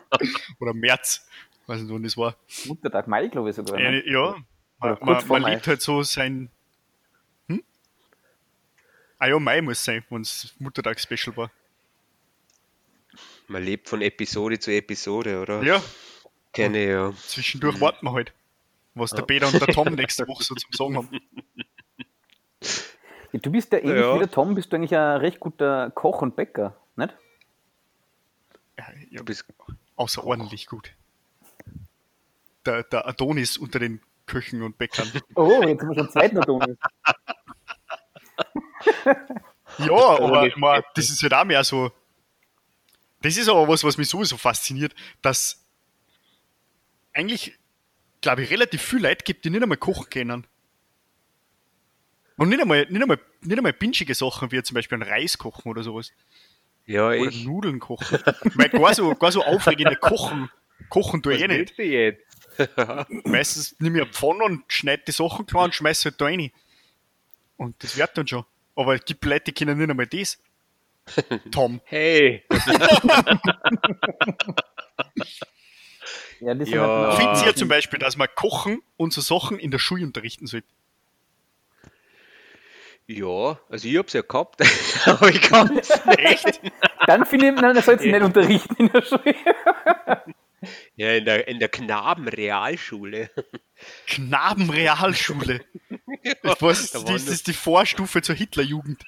oder 0.60 0.76
März. 0.76 1.28
Weiß 1.66 1.82
nicht, 1.82 1.92
wann 1.92 2.04
das 2.04 2.16
war. 2.16 2.36
Muttertag 2.66 3.08
Mai, 3.08 3.28
glaube 3.28 3.50
ich 3.50 3.56
sogar. 3.56 3.78
Ne? 3.78 4.04
Äh, 4.04 4.12
ja, 4.12 4.36
man, 4.80 4.98
Oder 4.98 5.06
man, 5.26 5.42
man 5.42 5.52
lebt 5.52 5.68
halt 5.68 5.82
so 5.82 6.04
sein. 6.04 6.52
Hm? 7.48 7.64
Ah 9.18 9.28
ja, 9.30 9.40
Mai 9.40 9.62
muss 9.62 9.84
sein, 9.84 10.04
wenn 10.12 10.22
es 10.22 10.54
Muttertag-Special 10.60 11.36
war. 11.38 11.52
Man 13.48 13.64
lebt 13.64 13.90
von 13.90 14.04
Episode 14.04 14.60
zu 14.60 14.72
Episode, 14.72 15.42
oder? 15.42 15.64
Ja, 15.64 15.82
Kenne 16.54 16.84
ich, 16.84 16.90
ja. 16.90 17.14
zwischendurch 17.14 17.82
warten 17.82 18.06
wir 18.06 18.14
halt, 18.14 18.32
was 18.96 19.12
der 19.12 19.22
Peter 19.24 19.48
und 19.48 19.54
der 19.60 19.68
Tom 19.74 19.88
nächste 19.96 20.28
Woche 20.28 20.44
so 20.44 20.56
zum 20.56 20.72
Sagen 20.74 20.98
haben. 20.98 21.10
Ja, 23.32 23.40
Du 23.40 23.52
bist 23.52 23.72
ja 23.72 23.80
ähnlich 23.80 23.96
Ja. 24.02 24.16
wie 24.16 24.20
der 24.20 24.32
Tom, 24.32 24.56
bist 24.56 24.72
du 24.72 24.76
eigentlich 24.78 24.96
ein 24.96 25.18
recht 25.18 25.40
guter 25.40 25.92
Koch 25.92 26.22
und 26.22 26.36
Bäcker, 26.36 26.76
nicht? 26.96 27.16
Ja, 28.78 28.86
ja, 29.12 29.18
Du 29.20 29.26
bist 29.26 29.46
außerordentlich 29.96 30.66
gut. 30.68 30.94
Der, 32.66 32.84
der 32.84 33.08
Adonis 33.08 33.58
unter 33.58 33.80
den 33.80 34.02
Köchen 34.26 34.62
und 34.64 34.78
Bäckern. 34.78 35.10
Oh, 35.36 35.62
jetzt 35.64 35.80
sind 35.82 35.90
wir 35.90 35.96
schon 36.04 36.10
zweiten 36.12 36.38
Adonis. 36.40 36.78
Ja, 39.78 39.94
aber 40.20 40.48
ich 40.48 40.56
mein, 40.58 40.82
das 40.96 41.10
ist 41.10 41.22
halt 41.22 41.34
auch 41.34 41.46
mehr 41.46 41.64
so. 41.64 41.92
Das 43.22 43.38
ist 43.38 43.48
aber 43.48 43.68
was, 43.68 43.84
was 43.84 43.98
mich 43.98 44.10
sowieso 44.10 44.36
fasziniert, 44.38 44.94
dass 45.22 45.64
eigentlich, 47.14 47.58
glaube 48.22 48.44
ich, 48.44 48.50
relativ 48.52 48.82
viele 48.82 49.10
Leute 49.10 49.24
gibt, 49.24 49.46
die 49.46 49.50
nicht 49.50 49.62
einmal 49.64 49.78
kochen 49.78 50.10
können. 50.10 50.48
Und 52.38 52.50
nicht 52.50 52.62
einmal, 52.62 52.86
nicht 52.90 53.02
einmal, 53.02 53.20
nicht 53.42 53.58
einmal 53.58 53.74
pinchige 53.74 54.16
Sachen, 54.16 54.52
wie 54.52 54.64
zum 54.64 54.76
Beispiel 54.76 54.98
ein 54.98 55.04
Reis 55.04 55.38
kochen 55.38 55.70
oder 55.70 55.84
sowas. 55.84 56.14
Ja, 56.86 57.08
Oder 57.10 57.30
ich. 57.30 57.44
Nudeln 57.46 57.80
kochen. 57.80 58.18
Weil 58.56 58.70
gar 58.70 58.94
so, 58.96 59.14
gar 59.14 59.32
so 59.32 59.44
aufregende 59.44 59.96
Kochen, 59.96 60.50
kochen 60.90 61.22
tue 61.22 61.36
ich 61.36 61.44
eh 61.44 61.48
nicht. 61.48 61.78
jetzt? 61.78 62.20
Meistens 63.26 63.76
nehme 63.80 64.00
ich 64.00 64.04
eine 64.06 64.12
Pfanne 64.12 64.44
und 64.44 64.64
schneide 64.70 65.04
die 65.08 65.12
Sachen 65.12 65.46
klar 65.46 65.66
und 65.66 65.76
schmeiße 65.76 66.10
halt 66.10 66.20
da 66.20 66.26
rein. 66.26 66.52
Und 67.58 67.84
das 67.84 67.96
wird 67.98 68.18
dann 68.18 68.28
schon. 68.28 68.44
Aber 68.76 68.96
es 68.96 69.06
gibt 69.06 69.24
Leute, 69.26 69.52
die 69.52 69.54
können 69.54 69.78
nicht 69.78 69.90
einmal 69.90 70.08
das. 70.08 70.40
Tom. 71.52 71.82
Hey! 71.86 72.44
Ja, 76.40 76.54
das 76.54 76.70
Ja. 76.70 77.08
halt 77.08 77.18
Findet 77.18 77.46
ihr 77.46 77.56
zum 77.56 77.68
Beispiel, 77.68 78.00
dass 78.00 78.18
man 78.18 78.28
Kochen 78.36 78.82
und 78.98 79.14
so 79.14 79.22
Sachen 79.22 79.60
in 79.60 79.72
der 79.72 79.80
Schule 79.80 80.04
unterrichten 80.06 80.48
sollte? 80.48 80.68
Ja, 83.08 83.60
also 83.70 83.88
ich 83.88 83.98
hab's 83.98 84.14
ja 84.14 84.22
gehabt, 84.22 84.62
aber 85.06 85.30
ich 85.30 85.42
kann's 85.42 85.90
nicht. 86.18 86.62
Dann 87.08 87.26
finde 87.26 87.50
ich, 87.50 87.56
nein, 87.56 87.76
das 87.76 87.86
sollst 87.86 88.06
du 88.06 88.10
nicht 88.12 88.22
unterrichten 88.22 88.76
in 88.78 88.92
der 88.92 89.02
Schule. 89.02 89.36
Ja, 90.96 91.14
in 91.14 91.26
der, 91.26 91.48
in 91.48 91.60
der 91.60 91.70
Knabenrealschule. 91.70 93.32
Knabenrealschule. 94.08 95.62
Was, 96.44 96.92
Da 96.92 97.00
das, 97.00 97.06
waren 97.06 97.14
das 97.14 97.28
ist 97.28 97.48
die 97.48 97.54
Vorstufe 97.54 98.22
zur 98.22 98.36
Hitlerjugend. 98.36 99.02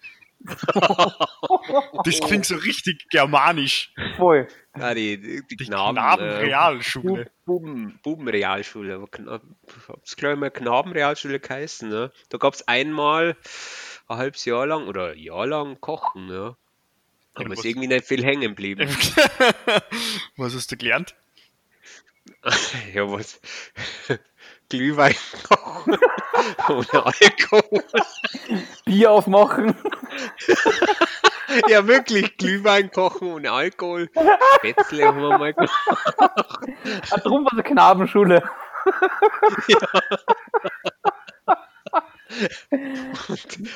Das 2.04 2.20
klingt 2.22 2.46
so 2.46 2.56
richtig 2.56 3.08
germanisch. 3.10 3.94
Voll. 4.18 4.48
Ja, 4.78 4.94
die, 4.94 5.20
die, 5.20 5.42
die 5.48 5.58
Knaben, 5.58 5.98
äh, 5.98 6.00
Knabenrealschule. 6.00 7.32
Buben, 7.46 8.00
Bubenrealschule. 8.04 9.06
Hab's 9.90 10.16
glaube 10.16 10.34
ich 10.36 10.40
mal 10.40 10.50
Knabenrealschule 10.52 11.40
geheißen. 11.42 11.90
Ne? 11.90 12.12
Da 12.30 12.38
gab's 12.38 12.62
einmal 12.68 13.36
ein 14.08 14.18
halbes 14.18 14.46
Jahr 14.46 14.66
lang 14.68 14.88
oder 14.88 15.12
ein 15.12 15.18
Jahr 15.20 15.46
lang 15.48 15.80
Kochen. 15.82 16.30
Ja. 16.30 16.56
Aber 17.34 17.46
Ja, 17.48 17.52
ist 17.52 17.58
was- 17.60 17.66
irgendwie 17.66 17.88
nicht 17.88 18.06
viel 18.06 18.24
hängen 18.24 18.42
geblieben. 18.42 18.88
Was 20.38 20.56
hast 20.56 20.72
du 20.72 20.78
gelernt? 20.78 21.16
ja, 22.94 23.10
was? 23.12 23.40
Glühwein 24.70 25.16
kochen 25.44 25.98
ohne 26.70 27.06
Alkohol. 27.06 27.84
Bier 28.86 29.12
aufmachen. 29.12 29.76
Ja, 31.68 31.88
wirklich, 31.88 32.38
Glühwein 32.38 32.92
kochen 32.92 33.28
ohne 33.28 33.52
Alkohol. 33.52 34.10
Spätzle 34.58 35.06
haben 35.06 35.22
wir 35.22 35.38
mal 35.38 35.54
gemacht. 35.54 35.72
Ah, 37.12 37.18
drum 37.18 37.46
war 37.46 37.54
es 37.54 37.60
eine 37.60 37.64
Knabenschule. 37.64 38.44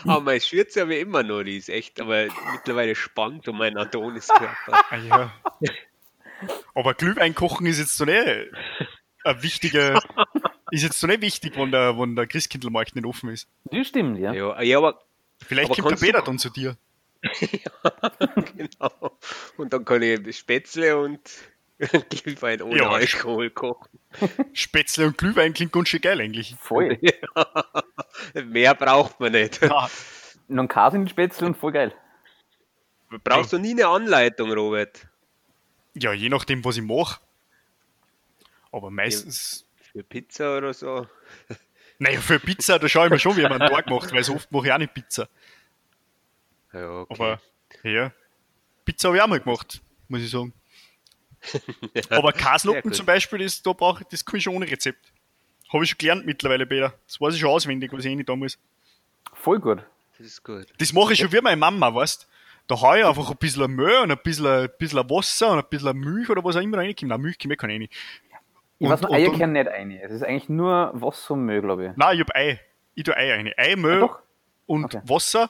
Aber 0.05 0.21
meine 0.21 0.39
Schürze 0.41 0.81
habe 0.81 0.95
ich 0.95 1.01
immer 1.01 1.23
noch, 1.23 1.43
die 1.43 1.57
ist 1.57 1.69
echt, 1.69 1.99
aber 1.99 2.27
mittlerweile 2.53 2.95
spannt 2.95 3.47
um 3.47 3.57
meinen 3.57 3.77
Adoniskörper. 3.77 4.83
Ah, 4.89 4.97
ja. 4.97 5.33
Aber 6.73 6.93
Glühwein 6.93 7.35
kochen 7.35 7.65
ist 7.65 7.79
jetzt 7.79 7.97
so 7.97 8.05
nicht 8.05 8.17
ein 9.23 9.43
wichtiger, 9.43 10.01
ist 10.71 10.83
jetzt 10.83 10.99
so 10.99 11.07
nicht 11.07 11.21
wichtig, 11.21 11.57
wenn 11.57 11.71
der, 11.71 11.97
wenn 11.97 12.15
der 12.15 12.27
Christkindlmarkt 12.27 12.95
nicht 12.95 13.05
offen 13.05 13.29
ist. 13.29 13.49
Das 13.65 13.87
stimmt, 13.87 14.19
ja. 14.19 14.33
Ja, 14.33 14.61
ja 14.61 14.77
aber 14.77 15.01
Vielleicht 15.43 15.71
Aber 15.71 15.81
kommt 15.81 16.01
der 16.01 16.05
Peter 16.05 16.21
dann 16.21 16.39
zu 16.39 16.49
dir. 16.49 16.77
genau. 18.55 19.17
Und 19.57 19.73
dann 19.73 19.85
kann 19.85 20.01
ich 20.01 20.37
Spätzle 20.37 20.97
und 20.97 21.19
Glühwein 22.09 22.61
ohne 22.61 22.77
Ja, 22.77 22.89
Alkohol 22.91 23.49
kochen. 23.49 23.99
Spätzle 24.53 25.07
und 25.07 25.17
Glühwein 25.17 25.53
klingt 25.53 25.73
ganz 25.73 25.89
schön 25.89 26.01
geil 26.01 26.21
eigentlich. 26.21 26.55
Voll. 26.59 26.97
Mehr 28.45 28.75
braucht 28.75 29.19
man 29.19 29.33
nicht. 29.33 29.61
Und 29.61 30.57
dann 30.57 30.67
Käse 30.67 30.97
in 30.97 31.05
die 31.05 31.11
Spätzle 31.11 31.47
und 31.47 31.57
voll 31.57 31.71
geil. 31.71 31.93
Brauchst 33.23 33.53
du 33.53 33.57
nie 33.57 33.71
eine 33.71 33.87
Anleitung, 33.87 34.51
Robert? 34.51 35.07
ja, 35.97 36.11
je 36.11 36.27
nachdem, 36.29 36.63
was 36.65 36.75
ich 36.77 36.83
mache. 36.83 37.21
Aber 38.71 38.91
meistens, 38.91 39.65
Für 39.93 40.03
Pizza 40.03 40.57
oder 40.57 40.73
so? 40.73 41.07
naja, 41.99 42.19
für 42.19 42.39
Pizza, 42.39 42.77
da 42.79 42.89
schaue 42.89 43.05
ich 43.05 43.11
mir 43.11 43.19
schon, 43.19 43.37
wie 43.37 43.43
man 43.43 43.61
einen 43.61 43.69
Tag 43.71 43.87
macht, 43.89 44.11
weil 44.11 44.23
so 44.23 44.35
oft 44.35 44.51
mache 44.51 44.67
ich 44.67 44.73
auch 44.73 44.77
nicht 44.77 44.93
Pizza. 44.93 45.29
Ja, 46.75 47.01
okay. 47.01 47.13
Aber 47.13 47.41
ja, 47.89 48.11
Pizza 48.83 49.07
habe 49.07 49.17
ich 49.17 49.23
auch 49.23 49.27
mal 49.27 49.39
gemacht, 49.39 49.81
muss 50.07 50.21
ich 50.21 50.29
sagen. 50.29 50.53
Aber 52.09 52.31
Sehr 52.31 52.41
Kaslocken 52.41 52.93
zum 52.93 53.05
Beispiel, 53.05 53.39
das, 53.39 53.61
da 53.61 53.73
brauche 53.73 54.01
ich, 54.01 54.07
das 54.09 54.25
kann 54.25 54.37
ich 54.37 54.43
schon 54.43 54.55
ohne 54.55 54.69
Rezept. 54.69 55.11
Habe 55.71 55.83
ich 55.83 55.89
schon 55.91 55.97
gelernt 55.97 56.25
mittlerweile, 56.25 56.65
Peter. 56.65 56.93
Das 57.07 57.19
weiß 57.21 57.33
ich 57.35 57.39
schon 57.39 57.49
auswendig, 57.49 57.91
was 57.93 58.03
ich 58.05 58.11
eh 58.11 58.15
nicht 58.15 58.29
da 58.29 58.35
muss. 58.35 58.57
Voll 59.33 59.59
gut. 59.59 59.83
Das 60.17 60.25
ist 60.27 60.43
gut. 60.43 60.65
Das 60.77 60.93
mache 60.93 61.13
ich 61.13 61.19
schon 61.19 61.31
wie 61.31 61.41
meine 61.41 61.57
Mama, 61.57 61.93
weißt 61.93 62.27
Da 62.67 62.79
haue 62.81 62.99
ich 62.99 63.05
einfach 63.05 63.29
ein 63.29 63.37
bisschen 63.37 63.75
Mehl 63.75 63.99
und 64.03 64.11
ein 64.11 64.17
bisschen, 64.23 64.45
ein 64.47 64.69
bisschen 64.77 65.09
Wasser 65.09 65.51
und 65.51 65.59
ein 65.59 65.65
bisschen 65.69 65.97
Milch 65.97 66.29
oder 66.29 66.43
was 66.43 66.55
auch 66.55 66.61
immer 66.61 66.77
reinkommt. 66.77 67.09
Nein, 67.09 67.21
Milch 67.21 67.37
kommt 67.39 67.53
eh 67.53 67.57
keine 67.57 67.73
rein. 67.73 67.81
Ich 67.83 67.89
Und- 68.79 68.89
weiß 68.91 69.01
noch, 69.01 69.09
und 69.09 69.15
Eier 69.15 69.31
kennen 69.33 69.53
nicht 69.53 69.67
ein. 69.67 69.91
Es 69.91 70.11
ist 70.11 70.23
eigentlich 70.23 70.49
nur 70.49 70.91
Wasser 70.93 71.33
und 71.33 71.45
Mehl, 71.45 71.61
glaube 71.61 71.87
ich. 71.87 71.91
Nein, 71.95 72.15
ich 72.15 72.19
habe 72.21 72.35
Ei. 72.35 72.59
Ich 72.95 73.03
tue 73.03 73.15
Ei 73.15 73.31
rein. 73.33 73.51
Ei, 73.57 73.75
Mehl 73.75 74.03
Ah, 74.03 74.19
und 74.67 74.85
Okay. 74.85 75.01
Wasser. 75.05 75.49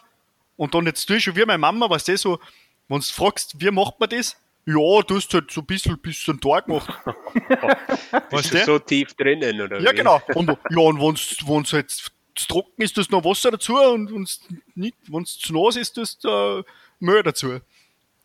Und 0.57 0.73
dann 0.73 0.85
jetzt 0.85 1.05
tue 1.05 1.17
ich 1.17 1.23
schon 1.23 1.35
wie 1.35 1.45
meine 1.45 1.57
Mama, 1.57 1.89
was 1.89 2.03
das 2.05 2.21
so, 2.21 2.39
wenn 2.87 2.99
du 2.99 3.05
fragst, 3.05 3.59
wie 3.59 3.71
macht 3.71 3.99
man 3.99 4.09
das? 4.09 4.37
Ja, 4.67 5.01
du 5.01 5.15
hast 5.15 5.31
halt 5.33 5.51
so 5.51 5.61
ein 5.61 5.65
bisschen 5.67 5.97
bis 5.99 6.23
zum 6.23 6.39
Tag 6.41 6.65
gemacht. 6.65 6.89
Bist 7.33 8.31
weißt 8.31 8.53
du 8.53 8.57
du? 8.57 8.65
so 8.65 8.79
tief 8.79 9.13
drinnen, 9.13 9.61
oder 9.61 9.79
Ja, 9.79 9.91
wie? 9.91 9.95
genau. 9.95 10.21
Und, 10.33 10.47
ja, 10.49 10.79
und 10.79 10.99
wenn 10.99 11.61
es 11.61 11.73
halt 11.73 11.91
zu 11.91 12.47
trocken 12.47 12.81
ist, 12.81 12.93
tust 12.95 13.11
du 13.11 13.15
noch 13.17 13.23
Wasser 13.23 13.51
dazu 13.51 13.75
und 13.77 14.11
wenn 14.11 15.21
es 15.23 15.37
zu 15.37 15.53
nass 15.53 15.75
ist, 15.75 15.93
tust 15.93 16.23
du 16.23 16.29
äh, 16.59 16.63
Mehl 16.99 17.23
dazu. 17.23 17.59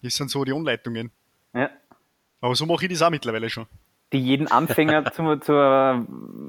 Das 0.03 0.15
sind 0.17 0.31
so 0.31 0.45
die 0.45 0.53
Anleitungen. 0.53 1.11
Ja. 1.53 1.71
Aber 2.41 2.55
so 2.55 2.65
mache 2.65 2.87
ich 2.87 2.93
das 2.93 3.03
auch 3.03 3.11
mittlerweile 3.11 3.51
schon. 3.51 3.67
Die 4.13 4.19
jeden 4.19 4.49
Anfänger 4.49 5.13
zum, 5.13 5.41
zur, 5.43 6.07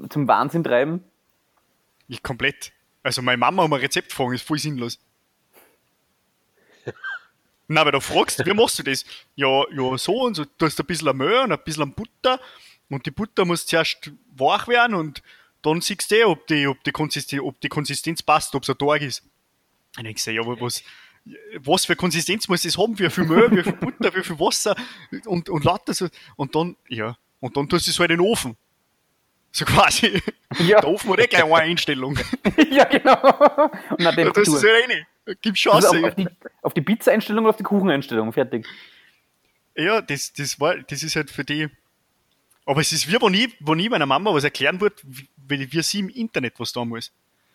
zum 0.08 0.26
Wahnsinn 0.26 0.64
treiben. 0.64 1.04
Ich 2.08 2.22
komplett. 2.22 2.72
Also 3.02 3.20
meine 3.20 3.38
Mama 3.38 3.62
um 3.64 3.72
ein 3.72 3.80
Rezept 3.80 4.12
fragen, 4.12 4.32
ist 4.32 4.46
voll 4.46 4.58
sinnlos. 4.58 4.98
Na, 7.68 7.84
weil 7.84 7.92
du 7.92 8.00
fragst, 8.00 8.44
wie 8.44 8.54
machst 8.54 8.78
du 8.78 8.82
das? 8.82 9.04
Ja, 9.34 9.64
ja, 9.70 9.98
so 9.98 10.22
und 10.22 10.34
so. 10.34 10.44
Du 10.44 10.66
hast 10.66 10.78
ein 10.78 10.86
bisschen 10.86 11.16
Mehl 11.16 11.40
und 11.40 11.52
ein 11.52 11.58
bisschen 11.64 11.92
Butter 11.92 12.40
und 12.90 13.06
die 13.06 13.10
Butter 13.10 13.44
muss 13.44 13.66
zuerst 13.66 14.10
wach 14.36 14.68
werden 14.68 14.94
und 14.94 15.22
dann 15.62 15.80
siehst 15.80 16.10
du 16.10 16.16
eh, 16.16 16.24
ob 16.24 16.46
die, 16.46 16.66
ob 16.66 16.82
die, 16.84 16.92
Konsistenz, 16.92 17.42
ob 17.42 17.60
die 17.60 17.68
Konsistenz 17.68 18.22
passt, 18.22 18.54
ob 18.54 18.64
es 18.64 18.70
ein 18.70 18.78
Tag 18.78 19.00
ist. 19.00 19.22
Und 19.96 20.06
ich 20.06 20.22
sehe, 20.22 20.34
ja, 20.34 20.42
aber 20.42 20.60
was, 20.60 20.82
was 21.60 21.86
für 21.86 21.96
Konsistenz 21.96 22.48
muss 22.48 22.62
das 22.62 22.76
haben, 22.76 22.98
wie 22.98 23.08
viel 23.08 23.24
Mehl, 23.24 23.50
wie 23.52 23.62
viel 23.62 23.74
Butter, 23.74 24.14
wie 24.14 24.22
viel 24.22 24.38
Wasser 24.38 24.74
und, 25.26 25.48
und 25.48 25.64
lauter 25.64 25.94
so. 25.94 26.08
Und 26.36 26.54
dann, 26.54 26.76
ja, 26.88 27.16
und 27.40 27.56
dann 27.56 27.68
tust 27.68 27.86
du 27.86 27.90
es 27.90 27.98
halt 27.98 28.10
in 28.10 28.18
den 28.18 28.26
Ofen. 28.26 28.56
So 29.52 29.64
quasi. 29.64 30.20
Ja. 30.58 30.80
Der 30.80 30.88
Ofen 30.88 31.12
hat 31.12 31.20
eh 31.20 31.26
gleich 31.26 31.44
eine 31.44 31.54
Einstellung. 31.56 32.18
ja, 32.70 32.84
genau. 32.84 33.70
Und 33.90 34.00
nach 34.00 34.14
Da 34.14 34.30
tust 34.30 34.48
du 34.48 34.56
es 34.56 34.64
halt 34.64 34.90
rein. 34.90 35.06
Gib 35.40 35.54
also 35.54 35.54
Chance. 35.54 35.88
auf, 35.88 36.04
auf, 36.04 36.14
die, 36.14 36.28
auf 36.62 36.74
die 36.74 36.80
Pizza-Einstellung 36.80 37.44
oder 37.44 37.50
auf 37.50 37.56
die 37.56 37.62
Kuchen-Einstellung, 37.62 38.32
fertig. 38.32 38.66
Ja, 39.76 40.00
das, 40.00 40.32
das, 40.32 40.58
war, 40.60 40.76
das 40.78 41.02
ist 41.02 41.16
halt 41.16 41.30
für 41.30 41.44
die. 41.44 41.68
Aber 42.66 42.80
es 42.80 42.92
ist 42.92 43.08
wie, 43.08 43.20
wenn 43.20 43.34
ich, 43.34 43.56
wenn 43.60 43.78
ich 43.78 43.90
meiner 43.90 44.06
Mama 44.06 44.32
was 44.34 44.44
erklären 44.44 44.80
würde, 44.80 44.96
wie, 45.04 45.72
wie 45.72 45.82
sie 45.82 46.00
im 46.00 46.08
Internet 46.08 46.58
was 46.58 46.72
da 46.72 46.84
muss. 46.84 47.12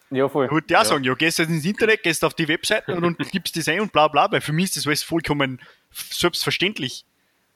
Ja, 0.09 0.29
voll. 0.29 0.45
Ich 0.45 0.51
würde 0.51 0.73
ja 0.73 0.85
sagen, 0.85 1.03
ja, 1.03 1.13
gehst 1.13 1.37
jetzt 1.37 1.49
ins 1.49 1.65
Internet, 1.65 2.03
gehst 2.03 2.23
auf 2.23 2.33
die 2.33 2.47
Webseite 2.47 2.95
und, 2.95 3.03
und 3.03 3.17
gibst 3.31 3.57
das 3.57 3.67
ein 3.67 3.81
und 3.81 3.91
bla 3.91 4.07
bla, 4.07 4.31
weil 4.31 4.41
für 4.41 4.53
mich 4.53 4.65
ist 4.65 4.77
das 4.77 4.87
alles 4.87 5.03
vollkommen 5.03 5.59
selbstverständlich. 5.91 7.05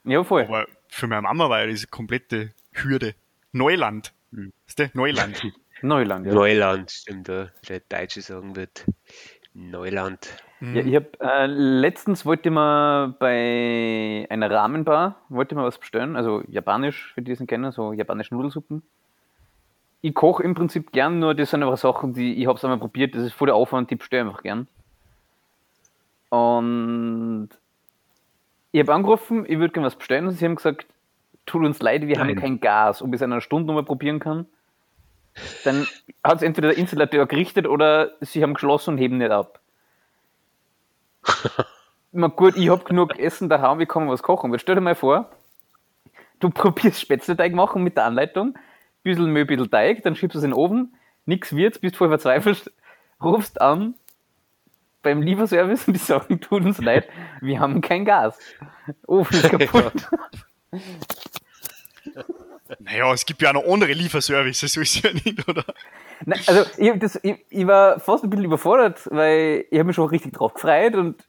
Ja, 0.03 0.23
voll. 0.23 0.43
Aber 0.43 0.67
für 0.89 1.07
meine 1.07 1.21
Mama 1.21 1.49
war 1.49 1.61
ja 1.61 1.67
diese 1.67 1.87
komplette 1.87 2.53
Hürde. 2.73 3.15
Neuland. 3.53 4.13
Hm. 4.31 4.51
Weißt 4.67 4.79
du? 4.79 4.89
Neuland. 4.93 5.43
Neuland, 5.81 6.27
ja. 6.27 6.33
Neuland, 6.33 6.91
stimmt, 6.91 7.27
ja. 7.27 7.49
der 7.67 7.79
Deutsche 7.79 8.21
sagen 8.21 8.55
wird. 8.55 8.85
Neuland. 9.53 10.29
Ja, 10.61 10.81
ich 10.81 10.95
hab, 10.95 11.19
äh, 11.21 11.47
letztens 11.47 12.23
wollte 12.23 12.49
ich 12.49 12.53
mal 12.53 13.15
bei 13.19 14.27
einer 14.29 14.51
Ramenbar 14.51 15.15
wollte 15.29 15.55
mal 15.55 15.65
was 15.65 15.79
bestellen, 15.79 16.15
also 16.15 16.43
japanisch, 16.47 17.13
für 17.13 17.23
die 17.23 17.31
es 17.31 17.43
kennen, 17.47 17.71
so 17.71 17.93
japanische 17.93 18.35
Nudelsuppen. 18.35 18.83
Ich 20.01 20.13
koche 20.13 20.43
im 20.43 20.53
Prinzip 20.53 20.91
gern, 20.91 21.19
nur 21.19 21.33
das 21.33 21.49
sind 21.49 21.63
einfach 21.63 21.77
Sachen, 21.77 22.13
die 22.13 22.35
ich 22.35 22.47
habe 22.47 22.57
es 22.57 22.63
einmal 22.63 22.79
probiert, 22.79 23.15
das 23.15 23.23
ist 23.23 23.33
voll 23.33 23.47
der 23.47 23.55
Aufwand, 23.55 23.89
die 23.89 23.95
bestelle 23.95 24.29
einfach 24.29 24.43
gern. 24.43 24.67
Und 26.29 27.49
ich 28.71 28.79
habe 28.79 28.93
angerufen, 28.93 29.45
ich 29.47 29.57
würde 29.57 29.73
gerne 29.73 29.87
was 29.87 29.95
bestellen 29.95 30.27
und 30.27 30.33
sie 30.33 30.45
haben 30.45 30.55
gesagt, 30.55 30.85
tut 31.47 31.65
uns 31.65 31.81
leid, 31.81 32.07
wir 32.07 32.19
haben 32.19 32.27
Nein. 32.27 32.39
kein 32.39 32.59
Gas, 32.59 33.01
ob 33.01 33.09
ich 33.09 33.15
es 33.15 33.21
in 33.21 33.31
einer 33.31 33.41
Stunde 33.41 33.65
nochmal 33.65 33.83
probieren 33.83 34.19
kann. 34.19 34.45
Dann 35.63 35.87
hat 36.23 36.37
es 36.37 36.41
entweder 36.43 36.69
der 36.69 36.77
Installateur 36.77 37.25
gerichtet 37.25 37.67
oder 37.67 38.11
sie 38.21 38.43
haben 38.43 38.53
geschlossen 38.53 38.91
und 38.91 38.97
heben 38.97 39.17
nicht 39.17 39.31
ab. 39.31 39.59
Na 42.11 42.27
gut, 42.27 42.57
ich 42.57 42.69
hab 42.69 42.85
genug 42.85 43.17
Essen 43.17 43.47
daheim, 43.47 43.87
kann 43.87 44.05
mir 44.05 44.11
was 44.11 44.23
kochen. 44.23 44.49
Aber 44.49 44.59
stell 44.59 44.75
dir 44.75 44.81
mal 44.81 44.95
vor, 44.95 45.31
du 46.39 46.49
probierst 46.53 46.99
Spätzleteig 46.99 47.53
machen 47.53 47.83
mit 47.83 47.97
der 47.97 48.05
Anleitung, 48.05 48.57
bisschen 49.03 49.31
Mehl, 49.31 49.45
bisschen 49.45 49.71
Teig, 49.71 50.03
dann 50.03 50.15
schiebst 50.15 50.35
du 50.35 50.39
es 50.39 50.43
in 50.43 50.51
den 50.51 50.57
Ofen, 50.57 50.93
nix 51.25 51.55
wird, 51.55 51.81
bist 51.81 51.95
voll 51.95 52.09
verzweifelt, 52.09 52.71
rufst 53.23 53.61
an 53.61 53.95
beim 55.03 55.21
Lieferservice 55.21 55.87
und 55.87 55.93
die 55.93 55.99
sagen, 55.99 56.41
tut 56.41 56.63
uns 56.63 56.79
leid, 56.79 57.07
wir 57.39 57.59
haben 57.59 57.81
kein 57.81 58.05
Gas. 58.05 58.37
Ofen 59.07 59.37
ist 59.37 59.49
kaputt. 59.49 60.09
Naja, 62.79 63.11
es 63.13 63.25
gibt 63.25 63.41
ja 63.41 63.49
auch 63.49 63.53
noch 63.53 63.65
andere 63.65 63.93
Lieferservices, 63.93 64.73
so 64.73 64.81
ist 64.81 64.95
es 64.95 65.01
ja 65.01 65.11
nicht, 65.13 65.47
oder? 65.47 65.65
Nein, 66.25 66.39
also 66.45 66.65
ich, 66.77 66.91
das, 66.99 67.19
ich, 67.23 67.45
ich 67.49 67.67
war 67.67 67.99
fast 67.99 68.23
ein 68.23 68.29
bisschen 68.29 68.45
überfordert, 68.45 69.07
weil 69.11 69.65
ich 69.69 69.77
habe 69.77 69.87
mich 69.87 69.95
schon 69.95 70.09
richtig 70.09 70.33
drauf 70.33 70.53
gefreut 70.53 70.95
und 70.95 71.23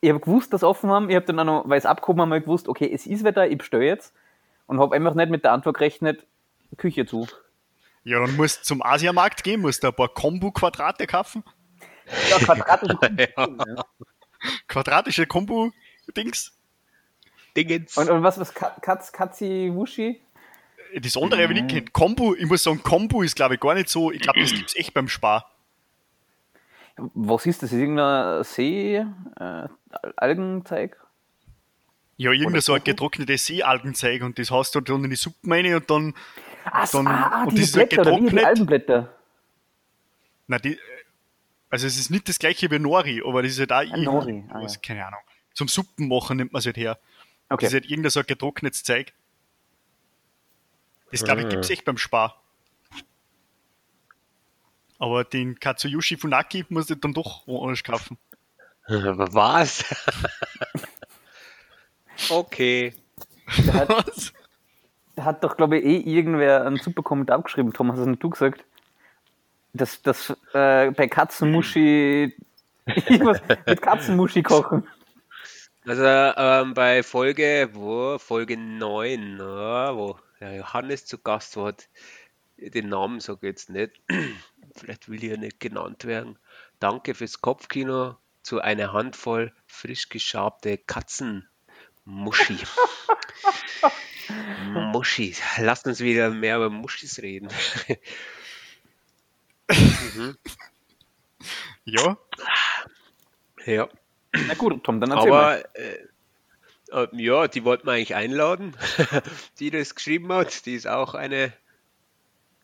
ich 0.00 0.10
habe 0.10 0.20
gewusst, 0.20 0.52
dass 0.52 0.60
sie 0.60 0.68
offen 0.68 0.90
haben. 0.90 1.08
Ich 1.08 1.16
habe 1.16 1.24
dann 1.24 1.38
auch 1.40 1.44
noch, 1.44 1.68
weil 1.68 1.78
es 1.78 1.86
abgehoben 1.86 2.20
haben, 2.20 2.30
gewusst, 2.30 2.68
okay, 2.68 2.90
es 2.92 3.06
ist 3.06 3.24
Wetter, 3.24 3.48
ich 3.48 3.58
bestelle 3.58 3.84
jetzt 3.84 4.14
und 4.66 4.78
habe 4.78 4.94
einfach 4.94 5.14
nicht 5.14 5.30
mit 5.30 5.44
der 5.44 5.52
Antwort 5.52 5.78
gerechnet, 5.78 6.26
Küche 6.76 7.06
zu. 7.06 7.26
Ja, 8.04 8.20
dann 8.20 8.36
musst 8.36 8.60
du 8.60 8.64
zum 8.64 8.82
Asiamarkt 8.82 9.42
gehen, 9.42 9.62
musst 9.62 9.82
du 9.82 9.88
ein 9.88 9.94
paar 9.94 10.08
Kombu-Quadrate 10.08 11.06
kaufen. 11.06 11.42
Ja, 12.30 12.38
quadratische 12.38 12.98
Ja. 13.36 13.48
ja. 13.66 13.84
Quadratische 14.68 15.26
Kombu-Dings. 15.26 16.52
Dingens. 17.56 17.96
Und, 17.96 18.10
und 18.10 18.22
was, 18.22 18.38
was, 18.38 18.52
Ka- 18.54 18.76
Katz, 18.80 19.12
Katzi, 19.12 19.70
Wushi? 19.72 20.20
Das 21.00 21.16
andere 21.16 21.42
habe 21.42 21.52
ich 21.54 21.62
nicht 21.62 21.72
kennt. 21.72 21.92
Kombu, 21.92 22.34
ich 22.34 22.46
muss 22.46 22.62
sagen, 22.62 22.82
Kombu 22.82 23.22
ist 23.22 23.34
glaube 23.36 23.54
ich 23.54 23.60
gar 23.60 23.74
nicht 23.74 23.88
so, 23.88 24.10
ich 24.12 24.20
glaube, 24.20 24.40
das 24.40 24.52
gibt 24.52 24.68
es 24.70 24.76
echt 24.76 24.94
beim 24.94 25.08
Spar. 25.08 25.50
Was 26.96 27.46
ist 27.46 27.62
das? 27.62 27.72
Ist 27.72 27.78
irgendein 27.80 28.44
See, 28.44 28.96
äh, 28.96 29.68
Algenteig? 30.16 30.96
Ja, 32.16 32.30
irgendein 32.30 32.52
Oder 32.52 32.60
so 32.62 32.74
ein 32.74 32.84
getrocknetes 32.84 33.46
Seealgenzeug 33.46 34.22
und 34.22 34.38
das 34.38 34.52
hast 34.52 34.76
du 34.76 34.80
dann 34.80 35.02
in 35.02 35.10
die 35.10 35.16
Suppe 35.16 35.50
rein 35.50 35.74
und 35.74 35.90
dann, 35.90 36.14
Ah, 36.66 36.86
so, 36.86 36.98
Dann- 36.98 37.08
ah, 37.08 37.30
ah, 37.32 37.44
und 37.44 37.52
das 37.58 37.64
ist 37.64 37.76
ja 37.76 37.84
Blätter, 37.84 38.00
oder 38.02 38.10
wie? 38.12 38.14
Die 38.16 38.20
getrocknet. 38.22 38.44
Algenblätter. 38.46 39.14
na 40.46 40.58
die, 40.58 40.78
also 41.68 41.86
es 41.86 41.98
ist 41.98 42.10
nicht 42.10 42.26
das 42.28 42.38
gleiche 42.38 42.70
wie 42.70 42.78
Nori, 42.78 43.20
aber 43.26 43.42
das 43.42 43.50
ist 43.52 43.58
halt 43.58 43.72
auch 43.72 43.82
irgend- 43.82 44.04
Nori, 44.04 44.44
ah, 44.48 44.62
was, 44.62 44.74
ja. 44.76 44.80
keine 44.80 45.04
Ahnung. 45.06 45.20
Zum 45.52 45.68
Suppen 45.68 46.08
machen 46.08 46.36
nimmt 46.38 46.52
man 46.52 46.60
es 46.60 46.66
halt 46.66 46.76
her. 46.78 46.98
Okay. 47.48 47.66
Das 47.66 47.72
ist 47.72 47.74
halt 47.74 47.90
irgendein 47.90 48.10
so 48.10 48.20
ein 48.20 48.26
getrocknetes 48.26 48.82
Zeug. 48.82 49.12
Das 51.10 51.22
glaube 51.22 51.42
ich 51.42 51.48
gibt 51.48 51.64
es 51.64 51.70
echt 51.70 51.84
beim 51.84 51.98
Spar. 51.98 52.40
Aber 54.98 55.24
den 55.24 55.60
Katsuyushi 55.60 56.16
Funaki 56.16 56.64
musst 56.68 56.90
du 56.90 56.94
dann 56.96 57.12
doch 57.12 57.46
woanders 57.46 57.84
kaufen. 57.84 58.18
Was? 58.86 59.84
okay. 62.30 62.94
Hat, 63.46 63.88
Was? 63.88 64.32
Da 65.16 65.24
hat 65.24 65.44
doch, 65.44 65.56
glaube 65.56 65.78
ich, 65.78 65.84
eh 65.84 65.96
irgendwer 65.98 66.66
einen 66.66 66.78
super 66.78 67.02
Kommentar 67.02 67.42
geschrieben, 67.42 67.72
Thomas, 67.72 67.98
hast 67.98 68.18
du 68.18 68.30
gesagt? 68.30 68.64
Dass, 69.72 70.02
dass 70.02 70.30
äh, 70.52 70.90
bei 70.90 71.08
Katzenmuschi 71.08 72.34
irgendwas 72.86 73.40
mit 73.66 73.82
Katzenmuschi 73.82 74.42
kochen. 74.42 74.86
Also 75.86 76.04
ähm, 76.04 76.72
bei 76.72 77.02
Folge, 77.02 77.68
wo, 77.72 78.18
Folge 78.18 78.56
9, 78.56 79.38
ja, 79.38 79.94
wo 79.94 80.18
der 80.40 80.56
Johannes 80.56 81.04
zu 81.04 81.18
Gast 81.18 81.56
war, 81.58 81.74
den 82.56 82.88
Namen 82.88 83.20
sage 83.20 83.40
ich 83.42 83.50
jetzt 83.50 83.68
nicht, 83.68 84.00
vielleicht 84.76 85.10
will 85.10 85.22
ja 85.22 85.36
nicht 85.36 85.60
genannt 85.60 86.06
werden. 86.06 86.38
Danke 86.80 87.14
fürs 87.14 87.42
Kopfkino 87.42 88.16
zu 88.42 88.60
einer 88.60 88.92
Handvoll 88.94 89.52
frisch 89.66 90.08
geschabte 90.08 90.78
Katzenmuschi. 90.78 92.58
Muschis. 94.72 95.40
Lasst 95.58 95.86
uns 95.86 96.00
wieder 96.00 96.30
mehr 96.30 96.56
über 96.56 96.70
Muschis 96.70 97.20
reden. 97.20 97.48
Ja, 101.86 102.16
ja. 103.66 103.88
Na 104.48 104.54
gut, 104.54 104.82
Tom, 104.84 105.00
dann 105.00 105.10
erzähl 105.12 105.30
mal. 105.30 105.64
Aber 105.64 105.76
äh, 105.78 107.04
äh, 107.04 107.08
ja, 107.22 107.48
die 107.48 107.64
wollten 107.64 107.86
wir 107.86 107.92
eigentlich 107.92 108.14
einladen, 108.14 108.76
die 109.58 109.70
das 109.70 109.94
geschrieben 109.94 110.32
hat. 110.32 110.66
Die 110.66 110.74
ist 110.74 110.86
auch 110.86 111.14
eine, 111.14 111.52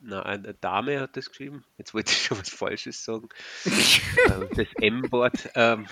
na, 0.01 0.23
eine 0.23 0.55
Dame 0.55 1.01
hat 1.01 1.17
das 1.17 1.29
geschrieben. 1.29 1.65
Jetzt 1.79 1.95
wollte 1.95 2.13
ich 2.13 2.23
schon 2.25 2.39
was 2.39 2.49
Falsches 2.51 3.05
sagen. 3.05 3.29
Ähm, 4.31 4.49
das 4.57 4.67
M-Wort. 4.81 5.51
Ähm, 5.55 5.87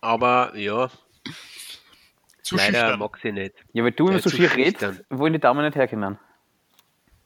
aber 0.00 0.56
ja, 0.56 0.90
zu 2.42 2.56
leider 2.56 2.78
schüchtern. 2.80 2.98
mag 2.98 3.18
sie 3.22 3.32
nicht. 3.32 3.54
Ja, 3.72 3.82
weil 3.84 3.92
du 3.92 4.08
immer 4.08 4.18
äh, 4.18 4.22
so 4.22 4.30
schier 4.30 4.54
redest, 4.54 5.04
wollen 5.10 5.32
die 5.32 5.38
Damen 5.40 5.64
nicht 5.64 5.74
herkommen. 5.76 6.18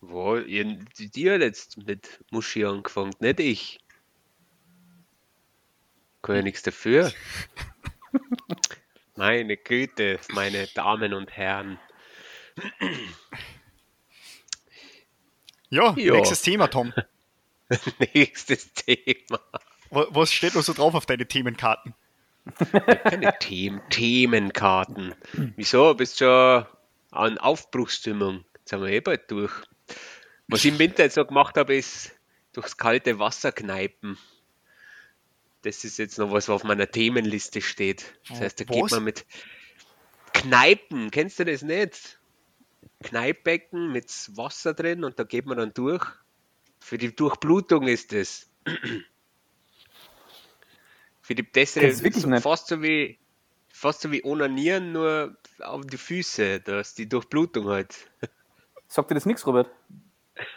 Wo, 0.00 0.36
ihr- 0.36 0.78
die, 0.98 1.10
die 1.10 1.30
hat 1.30 1.40
jetzt 1.42 1.76
mit 1.86 2.24
Muschi 2.30 2.64
angefangen, 2.64 3.12
nicht 3.20 3.40
ich. 3.40 3.80
Kann 6.22 6.37
ja 6.37 6.42
nichts 6.42 6.62
dafür. 6.62 7.12
Meine 9.16 9.56
Güte, 9.56 10.18
meine 10.30 10.66
Damen 10.68 11.12
und 11.14 11.30
Herren. 11.37 11.78
Ja, 15.68 15.94
Ja. 15.96 16.14
nächstes 16.14 16.42
Thema, 16.42 16.68
Tom. 16.68 16.92
Nächstes 18.14 18.72
Thema. 18.74 19.40
Wa- 19.90 20.06
Was 20.11 20.33
steht 20.33 20.54
noch 20.54 20.62
so 20.62 20.72
drauf 20.72 20.94
auf 20.94 21.06
deine 21.06 21.26
Themenkarten? 21.26 21.94
Keine 23.04 23.38
Themen, 23.38 23.80
Themenkarten. 23.90 25.14
Wieso? 25.56 25.94
Bist 25.94 26.18
schon 26.18 26.66
an 27.12 27.38
Aufbruchsstimmung. 27.38 28.44
Jetzt 28.59 28.70
sind 28.70 28.80
wir 28.83 28.88
eh 28.88 29.00
bald 29.00 29.30
durch. 29.30 29.52
Was 30.48 30.64
ich 30.64 30.72
im 30.72 30.78
Winter 30.80 31.04
jetzt 31.04 31.14
so 31.14 31.24
gemacht 31.24 31.56
habe, 31.56 31.76
ist 31.76 32.12
durchs 32.52 32.76
kalte 32.76 33.18
Wasser 33.20 33.52
kneipen. 33.52 34.18
Das 35.62 35.84
ist 35.84 35.98
jetzt 35.98 36.18
noch 36.18 36.32
was, 36.32 36.48
was 36.48 36.54
auf 36.56 36.64
meiner 36.64 36.90
Themenliste 36.90 37.60
steht. 37.60 38.14
Das 38.28 38.40
heißt, 38.40 38.60
da 38.60 38.64
geht 38.64 38.82
Was? 38.84 38.92
man 38.92 39.04
mit 39.04 39.26
Kneipen. 40.32 41.10
Kennst 41.10 41.38
du 41.38 41.44
das 41.44 41.62
nicht? 41.62 42.18
Kneippbecken 43.02 43.92
mit 43.92 44.08
Wasser 44.36 44.72
drin 44.74 45.04
und 45.04 45.18
da 45.18 45.24
geht 45.24 45.46
man 45.46 45.58
dann 45.58 45.74
durch. 45.74 46.06
Für 46.80 46.96
die 46.98 47.14
Durchblutung 47.14 47.86
ist 47.88 48.12
es. 48.12 48.50
Für 51.22 51.34
die 51.34 51.42
bessere, 51.42 51.86
Kenn's 51.86 52.02
wirklich 52.02 52.26
nicht. 52.26 52.42
fast 52.42 52.66
so 52.68 52.82
wie 52.82 53.18
fast 53.68 54.00
so 54.00 54.10
wie 54.10 54.24
Onanieren, 54.24 54.92
nur 54.92 55.36
auf 55.60 55.86
die 55.86 55.96
Füße, 55.96 56.60
dass 56.60 56.94
die 56.94 57.08
Durchblutung 57.08 57.68
halt. 57.68 58.10
Sagt 58.88 59.10
dir 59.10 59.14
das 59.14 59.26
nichts, 59.26 59.46
Robert? 59.46 59.70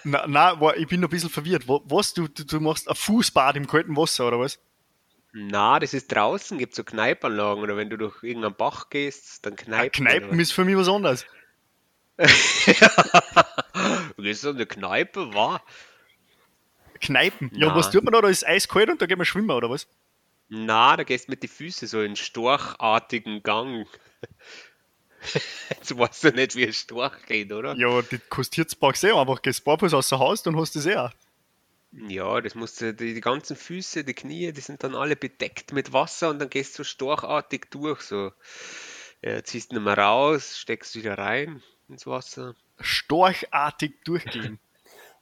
Na, 0.04 0.26
na, 0.28 0.60
wa- 0.60 0.74
ich 0.76 0.88
bin 0.88 1.00
noch 1.02 1.10
ein 1.10 1.12
bisschen 1.12 1.30
verwirrt. 1.30 1.68
Wa- 1.68 1.82
Was, 1.86 2.14
du, 2.14 2.28
du, 2.28 2.44
du 2.46 2.60
machst 2.60 2.90
ein 2.90 2.96
Fußbad 2.96 3.56
im 3.58 3.68
kalten 3.68 3.96
Wasser, 3.96 4.28
oder 4.28 4.40
was? 4.40 4.60
Na, 5.36 5.80
das 5.80 5.96
ist 5.96 6.12
draußen, 6.12 6.60
gibt 6.60 6.76
so 6.76 6.84
Kneipanlagen 6.84 7.64
oder 7.64 7.76
wenn 7.76 7.90
du 7.90 7.98
durch 7.98 8.22
irgendeinen 8.22 8.56
Bach 8.56 8.90
gehst, 8.90 9.44
dann 9.46 9.54
Ja, 9.54 9.64
Kneipen. 9.64 10.06
Kneipen 10.06 10.40
ist 10.40 10.54
für 10.54 10.64
mich 10.64 10.78
was 10.78 10.88
anderes. 10.88 11.26
Du 14.16 14.22
gehst 14.22 14.44
in 14.44 14.56
eine 14.56 14.68
Kneipe, 14.68 15.34
war? 15.34 15.64
Kneipen. 17.02 17.50
Ja, 17.54 17.70
Na. 17.70 17.76
was 17.76 17.90
tut 17.90 18.04
man 18.04 18.14
da? 18.14 18.22
Da 18.22 18.30
ist 18.30 18.48
eiskalt 18.48 18.90
und 18.90 19.02
da 19.02 19.08
geht 19.08 19.18
man 19.18 19.26
schwimmen, 19.26 19.50
oder 19.50 19.72
was? 19.72 19.88
Na, 20.50 20.96
da 20.96 21.04
gehst 21.04 21.30
mit 21.30 21.42
den 21.42 21.50
Füßen 21.50 21.88
so 21.88 22.02
in 22.02 22.16
storchartigen 22.16 23.42
Gang. 23.42 23.88
Jetzt 25.70 25.98
weißt 25.98 26.26
du 26.26 26.32
nicht, 26.32 26.56
wie 26.56 26.68
ein 26.68 26.74
Storch 26.74 27.26
geht, 27.26 27.52
oder? 27.52 27.76
Ja, 27.76 28.02
die 28.04 28.20
kostet 28.30 28.58
jetzt 28.58 28.80
paar 28.80 28.92
gesehen, 28.92 29.16
einfach 29.16 29.42
gehst 29.42 29.64
barfuß 29.64 29.94
außer 29.94 30.20
Haus, 30.20 30.44
dann 30.44 30.58
hast 30.58 30.76
du 30.76 30.80
es 30.80 30.86
eh 30.86 30.98
auch. 30.98 31.12
Ja, 31.96 32.42
das 32.42 32.56
musst 32.56 32.82
du, 32.82 32.94
die, 32.94 33.14
die 33.14 33.22
ganzen 33.22 33.56
Füße, 33.56 34.04
die 34.04 34.14
Knie, 34.14 34.52
die 34.52 34.62
sind 34.62 34.84
dann 34.84 34.96
alle 34.96 35.16
bedeckt 35.16 35.74
mit 35.74 35.94
Wasser 35.94 36.30
und 36.30 36.40
dann 36.40 36.50
gehst 36.50 36.78
du 36.80 36.84
storchartig 36.84 37.70
durch. 37.70 38.02
So, 38.02 38.32
ja, 39.22 39.44
ziehst 39.44 39.72
ihn 39.72 39.84
mal 39.84 40.00
raus, 40.00 40.58
steckst 40.58 40.96
wieder 40.96 41.18
rein 41.18 41.62
ins 41.90 42.08
Wasser. 42.08 42.56
Storchartig 42.80 44.04
durchgehen. 44.06 44.60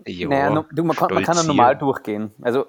Ja, 0.07 0.27
naja, 0.27 0.49
no, 0.49 0.65
du, 0.71 0.83
man, 0.83 0.95
kann, 0.95 1.13
man 1.13 1.21
kann 1.21 1.37
ja 1.37 1.43
normal 1.43 1.77
durchgehen. 1.77 2.33
Also 2.41 2.65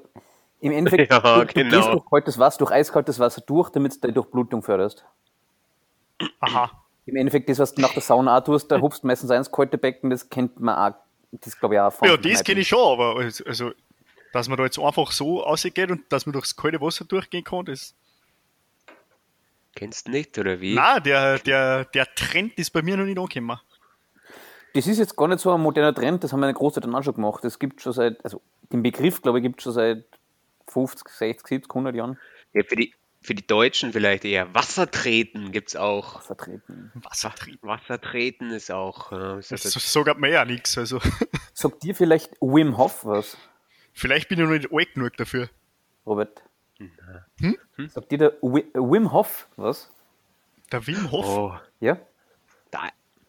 im 0.60 0.72
Endeffekt, 0.72 1.10
Ja, 1.10 1.20
du, 1.20 1.46
du 1.46 1.54
genau. 1.54 1.76
gehst 1.78 1.88
durch 1.88 2.04
kaltes 2.10 2.38
Wasser, 2.38 2.58
durch 2.58 2.70
eiskaltes 2.72 3.18
Wasser 3.18 3.40
durch, 3.40 3.70
damit 3.70 3.94
du 3.94 4.00
deine 4.00 4.12
Durchblutung 4.12 4.62
förderst. 4.62 5.06
Aha. 6.40 6.70
Im 7.06 7.16
Endeffekt, 7.16 7.48
das, 7.48 7.58
was 7.58 7.74
du 7.74 7.80
nach 7.80 7.94
der 7.94 8.02
Sauna 8.02 8.36
auch 8.36 8.44
tust, 8.44 8.70
da 8.70 8.80
hupst 8.80 9.02
meistens 9.02 9.30
ins 9.30 9.50
kalte 9.50 9.78
Becken, 9.78 10.10
das 10.10 10.28
kennt 10.28 10.60
man 10.60 10.92
auch. 10.92 10.96
Das 11.32 11.58
glaube 11.58 11.74
ich 11.76 11.80
auch 11.80 11.90
von 11.90 12.08
Ja, 12.08 12.18
das 12.18 12.44
kenne 12.44 12.60
ich 12.60 12.68
schon, 12.68 13.00
aber 13.00 13.16
also, 13.16 13.72
dass 14.32 14.48
man 14.48 14.58
da 14.58 14.64
jetzt 14.64 14.78
einfach 14.78 15.12
so 15.12 15.40
rausgeht 15.40 15.90
und 15.90 16.10
dass 16.10 16.26
man 16.26 16.32
durchs 16.32 16.56
kalte 16.56 16.80
Wasser 16.80 17.04
durchgehen 17.04 17.44
kann, 17.44 17.64
das. 17.66 17.94
Kennst 19.74 20.06
du 20.06 20.10
nicht, 20.10 20.36
oder 20.38 20.60
wie? 20.60 20.74
Nein, 20.74 21.02
der, 21.02 21.38
der, 21.38 21.86
der 21.86 22.06
Trend 22.14 22.58
ist 22.58 22.70
bei 22.70 22.82
mir 22.82 22.96
noch 22.96 23.04
nicht 23.04 23.18
angekommen. 23.18 23.58
Das 24.74 24.86
ist 24.86 24.98
jetzt 24.98 25.16
gar 25.16 25.28
nicht 25.28 25.40
so 25.40 25.52
ein 25.52 25.60
moderner 25.60 25.94
Trend, 25.94 26.24
das 26.24 26.32
haben 26.32 26.40
meine 26.40 26.54
Großeltern 26.54 26.94
auch 26.94 27.02
schon 27.02 27.14
gemacht. 27.14 27.44
Das 27.44 27.58
gibt 27.58 27.80
schon 27.82 27.92
seit, 27.92 28.22
also 28.24 28.40
den 28.72 28.82
Begriff, 28.82 29.20
glaube 29.22 29.38
ich, 29.38 29.42
gibt 29.42 29.60
es 29.60 29.64
schon 29.64 29.72
seit 29.72 30.04
50, 30.68 31.08
60, 31.08 31.46
70, 31.46 31.70
100 31.70 31.94
Jahren 31.94 32.18
Ja, 32.54 32.62
für, 32.66 32.76
die, 32.76 32.94
für 33.20 33.34
die 33.34 33.46
Deutschen 33.46 33.92
vielleicht 33.92 34.24
eher 34.24 34.54
Wassertreten 34.54 35.52
gibt 35.52 35.68
es 35.68 35.76
auch. 35.76 36.22
vertreten. 36.22 36.90
Wassertrieb. 36.94 37.62
Wassertreten 37.62 38.50
ist 38.50 38.70
auch. 38.70 39.12
Ja, 39.12 39.38
ist 39.38 39.52
Das 39.52 39.62
das 39.62 39.92
sagt 39.92 40.18
mir 40.18 40.30
ja 40.30 40.44
nichts. 40.46 40.76
Also, 40.78 41.00
Sagt 41.54 41.82
dir 41.82 41.94
vielleicht 41.94 42.32
Wim 42.40 42.76
Hof 42.78 43.04
was, 43.04 43.36
vielleicht 43.92 44.28
bin 44.28 44.38
ich 44.38 44.44
noch 44.44 44.52
nicht 44.52 44.72
alt 44.72 44.94
genug 44.94 45.16
dafür. 45.16 45.48
Robert? 46.06 46.42
Hm? 47.38 47.56
Sagt 47.88 48.10
dir 48.10 48.18
der 48.18 48.32
Wi- 48.42 48.66
Wim 48.74 49.12
Hof 49.12 49.46
was? 49.56 49.90
Der 50.72 50.84
Wim 50.86 51.10
Hof? 51.10 51.26
oh, 51.28 51.52
Ja? 51.80 51.98
der 52.72 52.80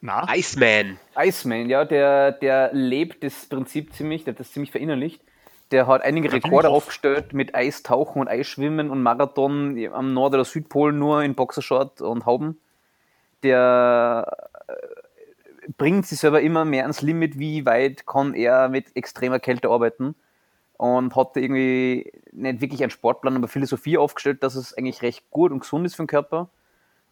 Nein. 0.02 0.26
Iceman. 0.30 1.00
Iceman, 1.18 1.70
ja, 1.70 1.86
der, 1.86 2.32
der 2.34 2.74
lebt 2.74 3.24
das 3.24 3.46
Prinzip 3.46 3.94
ziemlich, 3.94 4.24
der 4.26 4.34
hat 4.34 4.40
das 4.40 4.52
ziemlich 4.52 4.72
verinnerlicht. 4.72 5.22
Der 5.72 5.88
hat 5.88 6.02
einige 6.02 6.28
Der 6.30 6.44
Rekorde 6.44 6.70
aufgestellt 6.70 7.34
mit 7.34 7.56
Eistauchen 7.56 8.22
und 8.22 8.28
Eisschwimmen 8.28 8.90
und 8.90 9.02
Marathon 9.02 9.78
am 9.94 10.14
Nord- 10.14 10.34
oder 10.34 10.46
Südpol 10.46 10.92
nur 10.94 11.24
in 11.24 11.36
Boxershort 11.36 12.02
und 12.02 12.26
Hauben. 12.26 12.60
Der 13.44 14.38
äh, 14.68 14.74
bringt 15.78 16.06
sich 16.06 16.20
selber 16.20 16.42
immer 16.42 16.66
mehr 16.66 16.84
ans 16.84 17.02
Limit, 17.02 17.40
wie 17.40 17.66
weit 17.66 18.06
kann 18.06 18.34
er 18.34 18.70
mit 18.70 18.96
extremer 18.96 19.40
Kälte 19.40 19.70
arbeiten. 19.70 20.16
Und 20.84 21.16
hat 21.16 21.38
da 21.38 21.40
irgendwie 21.40 22.12
nicht 22.34 22.60
wirklich 22.60 22.84
einen 22.84 22.90
Sportplan, 22.90 23.38
aber 23.38 23.48
Philosophie 23.48 23.98
aufgestellt, 23.98 24.44
dass 24.44 24.56
es 24.56 24.74
eigentlich 24.78 25.02
recht 25.02 25.30
gut 25.32 25.54
und 25.54 25.60
gesund 25.60 25.86
ist 25.86 25.96
für 25.96 26.04
den 26.04 26.08
Körper. 26.08 26.50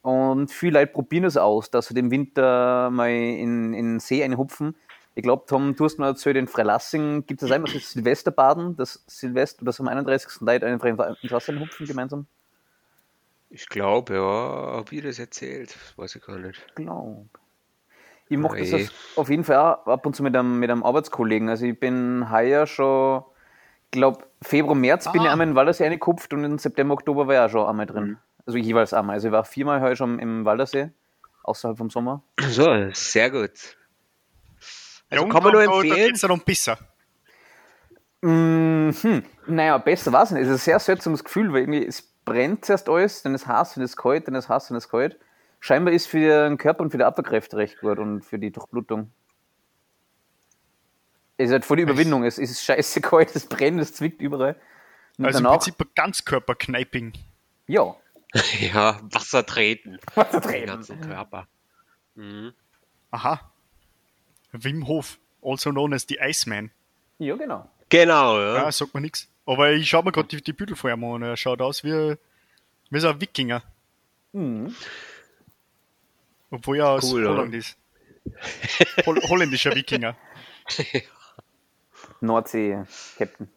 Und 0.01 0.51
viele 0.51 0.79
Leute 0.79 0.91
probieren 0.91 1.23
es 1.23 1.37
aus, 1.37 1.71
dass 1.71 1.87
sie 1.87 1.97
im 1.97 2.11
Winter 2.11 2.89
mal 2.91 3.09
in, 3.09 3.73
in 3.73 3.93
den 3.93 3.99
See 4.01 4.25
einhupfen. 4.25 4.75
Ich 5.15 5.23
glaube, 5.23 5.45
Tom, 5.47 5.73
du 5.73 5.85
hast 5.85 5.99
mir 5.99 6.07
erzählt, 6.07 6.35
in 6.35 6.47
Freilassing 6.47 7.25
gibt 7.25 7.43
es 7.43 7.51
einmal 7.51 7.71
das 7.71 7.91
Silvesterbaden, 7.91 8.75
das 8.75 9.05
Silvester, 9.07 9.63
das 9.63 9.79
am 9.79 9.87
31. 9.87 10.41
Leute 10.41 10.65
einen 10.65 10.81
ins 11.21 11.31
Wasser 11.31 11.53
einhupfen 11.53 11.87
gemeinsam. 11.87 12.25
Ich 13.49 13.69
glaube, 13.69 14.15
ja, 14.15 14.21
habe 14.21 14.95
ich 14.95 15.01
das 15.01 15.17
erzählt? 15.17 15.75
Das 15.75 15.97
weiß 15.97 16.15
ich 16.17 16.25
gar 16.25 16.37
nicht. 16.39 16.61
Glaub. 16.75 17.25
Ich 18.27 18.37
mache 18.37 18.57
das 18.57 18.67
Oje. 18.73 18.81
als- 18.83 18.93
auf 19.15 19.29
jeden 19.29 19.45
Fall 19.45 19.57
auch 19.57 19.87
ab 19.87 20.05
und 20.05 20.13
zu 20.13 20.23
mit 20.23 20.35
einem, 20.35 20.59
mit 20.59 20.69
einem 20.69 20.83
Arbeitskollegen. 20.83 21.47
Also 21.47 21.65
ich 21.65 21.79
bin 21.79 22.29
heuer 22.31 22.67
schon, 22.67 23.19
ich 23.19 23.30
glaube, 23.91 24.25
Februar, 24.41 24.75
März 24.75 25.11
bin 25.11 25.21
ich 25.21 25.27
Ah. 25.27 25.31
einmal 25.33 25.47
in 25.47 25.55
Waldersee 25.55 25.83
reingekupft 25.83 26.33
und 26.33 26.43
im 26.43 26.57
September, 26.57 26.93
Oktober 26.93 27.27
war 27.27 27.33
ich 27.35 27.39
auch 27.41 27.49
schon 27.49 27.67
einmal 27.69 27.85
drin. 27.85 28.17
Also 28.45 28.57
jeweils 28.57 28.93
einmal. 28.93 29.15
Also 29.15 29.27
ich 29.27 29.31
war 29.33 29.43
viermal 29.43 29.81
heuer 29.81 29.95
schon 29.95 30.17
im 30.19 30.45
Waldersee, 30.45 30.89
außerhalb 31.43 31.77
vom 31.77 31.89
Sommer. 31.89 32.23
So, 32.39 32.65
sehr 32.93 33.29
gut. 33.29 33.77
Also 35.09 35.25
Ja, 35.25 35.29
kann 35.31 35.43
man 35.43 35.51
nur 35.53 35.61
da, 35.63 35.67
da, 35.67 35.73
empfehlen. 35.81 35.95
geht's 36.07 36.21
dann 36.21 36.39
besser. 36.39 36.77
Mhm. 38.21 39.23
Naja, 39.47 39.77
besser 39.79 40.11
war 40.13 40.23
es 40.23 40.31
nicht. 40.31 40.43
Es 40.43 40.47
ist 40.49 40.53
ein 40.55 40.57
sehr 40.59 40.79
seltsames 40.79 41.23
Gefühl, 41.23 41.51
weil 41.53 41.61
irgendwie 41.61 41.85
es 41.85 42.01
brennt 42.23 42.65
zuerst 42.65 42.87
alles, 42.87 43.23
dann 43.23 43.33
ist 43.33 43.47
heiß, 43.47 43.73
dann 43.75 43.83
ist 43.83 43.97
kalt, 43.97 44.27
dann 44.27 44.35
ist 44.35 44.47
heiß, 44.47 44.67
dann 44.67 44.77
ist 44.77 44.89
kalt. 44.89 45.19
Scheinbar 45.59 45.93
ist 45.93 46.07
für 46.07 46.47
den 46.49 46.57
Körper 46.57 46.81
und 46.81 46.91
für 46.91 46.97
die 46.97 47.03
Abwehrkräfte 47.03 47.57
recht 47.57 47.79
gut 47.81 47.99
und 47.99 48.23
für 48.23 48.39
die 48.39 48.51
Durchblutung. 48.51 49.11
Es 51.37 51.47
ist 51.47 51.51
halt 51.53 51.65
voll 51.65 51.77
die 51.77 51.83
Überwindung. 51.83 52.23
Es 52.23 52.37
ist 52.37 52.63
scheiße 52.63 53.01
kalt, 53.01 53.35
es 53.35 53.45
brennt, 53.47 53.79
es 53.81 53.93
zwickt 53.93 54.21
überall. 54.21 54.55
Und 55.17 55.25
Also 55.25 55.39
im 55.39 55.43
danach, 55.45 55.57
Prinzip 55.59 55.79
ein 55.81 55.89
Ganzkörperkneiping. 55.95 57.13
ja, 57.67 57.95
Ja, 58.73 58.99
Wasser 59.11 59.45
treten. 59.45 59.97
Wasser 60.15 60.39
Den 60.39 60.49
treten. 60.49 60.67
ganzen 60.67 61.01
Körper. 61.01 61.47
Mhm. 62.15 62.53
Aha. 63.11 63.51
Wim 64.53 64.87
Hof, 64.87 65.17
also 65.41 65.71
known 65.71 65.93
as 65.93 66.05
the 66.07 66.17
Iceman. 66.21 66.71
ja, 67.19 67.35
genau. 67.35 67.69
Genau, 67.89 68.39
ja. 68.39 68.55
Ja, 68.63 68.71
sagt 68.71 68.93
mir 68.93 69.01
nichts. 69.01 69.27
Aber 69.45 69.71
ich 69.71 69.89
schaue 69.89 70.03
mir 70.03 70.11
gerade 70.13 70.29
die, 70.29 70.41
die 70.41 70.53
Bilder 70.53 70.75
vor 70.77 70.89
ihm 70.91 71.03
an 71.03 71.11
und 71.11 71.21
er 71.23 71.35
schaut 71.35 71.59
aus 71.61 71.83
wie, 71.83 72.15
wie 72.89 72.99
so 72.99 73.09
ein 73.09 73.19
Wikinger. 73.19 73.63
Mhm. 74.31 74.73
Obwohl 76.51 76.77
er 76.77 76.89
aus 76.89 77.03
Cool, 77.11 77.25
oder? 77.25 77.31
Holland 77.37 77.55
ist. 77.55 77.77
Hol 79.05 79.19
holländischer 79.23 79.75
Wikinger. 79.75 80.15
Nordsee-Captain. 82.21 83.49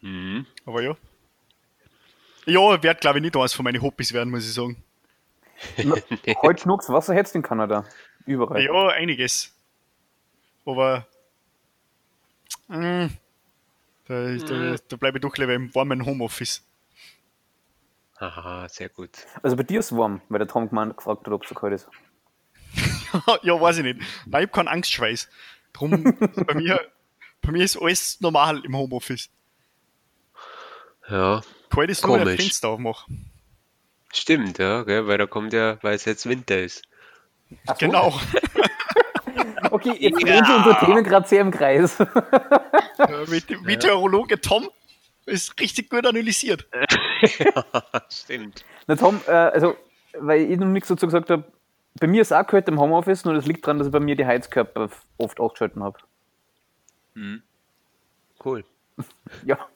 Mhm. 0.00 0.46
Aber 0.64 0.82
ja. 0.82 0.96
Ja, 2.46 2.82
wird 2.82 3.00
glaube 3.00 3.18
ich 3.18 3.22
nicht 3.22 3.36
eines 3.36 3.52
von 3.52 3.64
meinen 3.64 3.82
Hobbys 3.82 4.12
werden, 4.12 4.30
muss 4.30 4.46
ich 4.46 4.54
sagen. 4.54 4.82
Heute 6.42 6.62
schnucks 6.62 6.88
Wasser 6.88 7.14
hättest 7.14 7.34
in 7.34 7.42
Kanada. 7.42 7.84
Überall. 8.26 8.62
Ja, 8.62 8.88
einiges. 8.88 9.54
Aber 10.64 11.06
mm, 12.68 13.06
da, 14.06 14.36
da, 14.36 14.76
da 14.88 14.96
bleibe 14.96 15.18
ich 15.18 15.22
doch 15.22 15.36
lieber 15.36 15.54
im 15.54 15.74
warmen 15.74 16.04
Homeoffice. 16.06 16.62
Aha, 18.16 18.68
sehr 18.68 18.88
gut. 18.88 19.10
Also 19.42 19.56
bei 19.56 19.62
dir 19.62 19.80
ist 19.80 19.92
es 19.92 19.96
warm, 19.96 20.20
weil 20.28 20.38
der 20.38 20.48
Tom 20.48 20.68
gemeint- 20.68 20.96
gefragt 20.96 21.26
hat, 21.26 21.32
ob 21.32 21.42
es 21.44 21.48
so 21.48 21.54
kalt 21.54 21.72
ist. 21.72 21.88
ja, 23.42 23.60
weiß 23.60 23.78
ich 23.78 23.84
nicht. 23.84 24.00
Nein, 24.26 24.42
ich 24.42 24.48
habe 24.48 24.48
keinen 24.48 24.68
Angstschweiß. 24.68 25.28
Drum, 25.72 25.90
bei 26.46 26.54
mir, 26.54 26.80
bei 27.42 27.52
mir 27.52 27.64
ist 27.64 27.76
alles 27.80 28.20
normal 28.20 28.64
im 28.64 28.76
Homeoffice. 28.76 29.30
Ja, 31.08 31.40
Kalt 31.70 31.90
ist 31.90 32.04
nur, 32.06 32.14
wenn 32.16 32.20
ich 32.22 32.24
Komisch. 32.26 32.40
Fenster 32.42 32.68
aufmache. 32.68 33.10
stimmt, 34.12 34.58
ja, 34.58 34.82
gell, 34.82 35.06
weil 35.06 35.18
da 35.18 35.26
kommt 35.26 35.52
ja, 35.52 35.78
weil 35.82 35.94
es 35.94 36.04
jetzt 36.04 36.28
Winter 36.28 36.58
ist. 36.62 36.82
Ach 37.66 37.74
so. 37.78 37.86
Genau. 37.86 38.18
Okay, 39.70 39.94
jetzt 39.98 40.22
drehen 40.22 40.44
sich 40.44 40.54
unsere 40.54 40.78
Themen 40.84 41.04
gerade 41.04 41.28
sehr 41.28 41.40
im 41.42 41.50
Kreis. 41.50 41.98
Äh, 42.00 42.06
Met- 43.28 43.60
Meteorologe 43.62 44.40
Tom 44.40 44.68
ist 45.26 45.58
richtig 45.60 45.90
gut 45.90 46.06
analysiert. 46.06 46.66
Stimmt. 48.10 48.64
Na 48.86 48.96
Tom, 48.96 49.20
äh, 49.26 49.30
also, 49.32 49.76
weil 50.18 50.50
ich 50.50 50.58
noch 50.58 50.66
nichts 50.68 50.88
dazu 50.88 51.06
gesagt 51.06 51.28
habe, 51.30 51.44
bei 51.94 52.06
mir 52.06 52.22
ist 52.22 52.28
es 52.28 52.32
auch 52.32 52.46
kalt 52.46 52.68
im 52.68 52.80
Homeoffice, 52.80 53.24
nur 53.24 53.34
das 53.34 53.46
liegt 53.46 53.64
daran, 53.66 53.78
dass 53.78 53.88
ich 53.88 53.92
bei 53.92 54.00
mir 54.00 54.16
die 54.16 54.26
Heizkörper 54.26 54.88
oft 55.18 55.40
ausgeschalten 55.40 55.82
habe. 55.82 55.98
Cool. 58.44 58.64
Ja, 59.44 59.68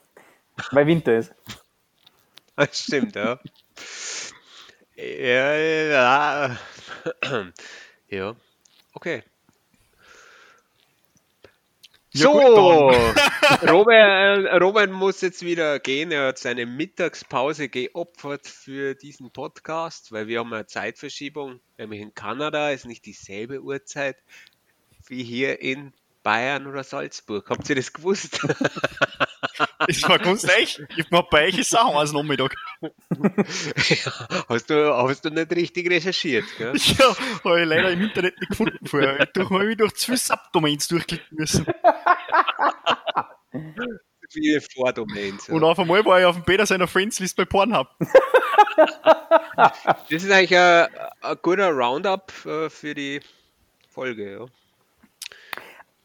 weil 0.71 0.87
Winter 0.87 1.17
ist. 1.17 1.33
Das 2.55 2.77
stimmt, 2.79 3.15
ja. 3.15 3.39
Ja, 4.95 5.55
ja. 5.55 6.57
Ja, 8.09 8.35
okay. 8.93 9.23
Ja, 12.15 12.25
so, 12.25 12.91
Robert, 13.67 13.95
äh, 13.95 14.55
Robert 14.57 14.91
muss 14.91 15.21
jetzt 15.21 15.41
wieder 15.43 15.79
gehen. 15.79 16.11
Er 16.11 16.27
hat 16.27 16.37
seine 16.37 16.67
Mittagspause 16.67 17.69
geopfert 17.69 18.45
für 18.45 18.93
diesen 18.93 19.31
Podcast, 19.31 20.11
weil 20.11 20.27
wir 20.27 20.39
haben 20.39 20.53
eine 20.53 20.67
Zeitverschiebung. 20.67 21.59
Nämlich 21.79 22.01
in 22.01 22.13
Kanada 22.13 22.69
ist 22.69 22.85
nicht 22.85 23.07
dieselbe 23.07 23.63
Uhrzeit. 23.63 24.17
wie 25.07 25.23
hier 25.23 25.59
in 25.61 25.91
Bayern 26.21 26.67
oder 26.67 26.83
Salzburg. 26.83 27.49
Habt 27.49 27.67
ihr 27.69 27.75
das 27.75 27.93
gewusst? 27.93 28.45
Das 29.87 30.03
war 30.03 30.19
ganz 30.19 30.43
leicht. 30.43 30.81
Ich 30.95 31.05
hab 31.11 31.29
bei 31.29 31.47
euch 31.47 31.67
Sachen 31.67 31.95
als 31.95 32.13
Nachmittag. 32.13 32.55
ja, 32.81 34.11
hast, 34.49 34.69
du, 34.69 34.93
hast 34.95 35.25
du 35.25 35.29
nicht 35.29 35.51
richtig 35.51 35.89
recherchiert, 35.89 36.45
gell? 36.57 36.73
Ja, 36.97 37.15
habe 37.43 37.61
ich 37.61 37.67
leider 37.67 37.91
im 37.91 38.01
Internet 38.01 38.39
nicht 38.39 38.49
gefunden 38.49 38.85
vorher. 38.85 39.19
Ich 39.19 39.43
habe 39.43 39.65
mich 39.65 39.77
durch 39.77 39.93
zwei 39.95 40.15
Subdomains 40.15 40.87
durchklicken 40.87 41.37
müssen. 41.37 41.65
Viele 44.29 44.61
Vordomains. 44.61 45.47
Ja. 45.47 45.53
Und 45.53 45.63
auf 45.63 45.77
einmal 45.79 46.03
war 46.05 46.19
ich 46.19 46.25
auf 46.25 46.35
dem 46.35 46.43
Peter 46.43 46.65
seiner 46.65 46.87
Friends-List 46.87 47.35
bei 47.35 47.45
Pornhub. 47.45 47.87
Das 49.55 49.77
ist 50.09 50.31
eigentlich 50.31 50.57
ein, 50.57 50.87
ein 51.21 51.37
guter 51.41 51.69
Roundup 51.69 52.31
äh, 52.45 52.69
für 52.69 52.95
die 52.95 53.21
Folge, 53.89 54.31
ja. 54.31 54.45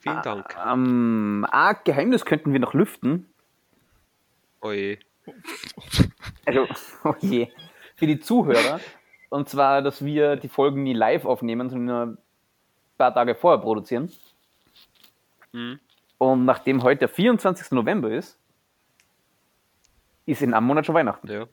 Vielen 0.00 0.22
Dank. 0.22 0.56
Ähm, 0.66 1.46
ein 1.50 1.76
Geheimnis 1.84 2.24
könnten 2.24 2.52
wir 2.52 2.60
noch 2.60 2.74
lüften. 2.74 3.26
Oje. 4.60 4.98
Also, 6.46 6.66
oh 7.04 7.14
je. 7.20 7.48
Für 7.96 8.06
die 8.06 8.20
Zuhörer. 8.20 8.80
Und 9.30 9.48
zwar, 9.48 9.82
dass 9.82 10.04
wir 10.04 10.36
die 10.36 10.48
Folgen 10.48 10.82
nie 10.82 10.94
live 10.94 11.24
aufnehmen, 11.24 11.68
sondern 11.68 11.86
nur 11.86 12.14
ein 12.14 12.18
paar 12.96 13.12
Tage 13.12 13.34
vorher 13.34 13.60
produzieren. 13.60 14.10
Hm. 15.52 15.78
Und 16.18 16.44
nachdem 16.44 16.82
heute 16.82 17.00
der 17.00 17.08
24. 17.08 17.72
November 17.72 18.10
ist, 18.10 18.38
ist 20.26 20.42
in 20.42 20.54
einem 20.54 20.66
Monat 20.66 20.86
schon 20.86 20.94
Weihnachten. 20.94 21.30
Ja. 21.30 21.46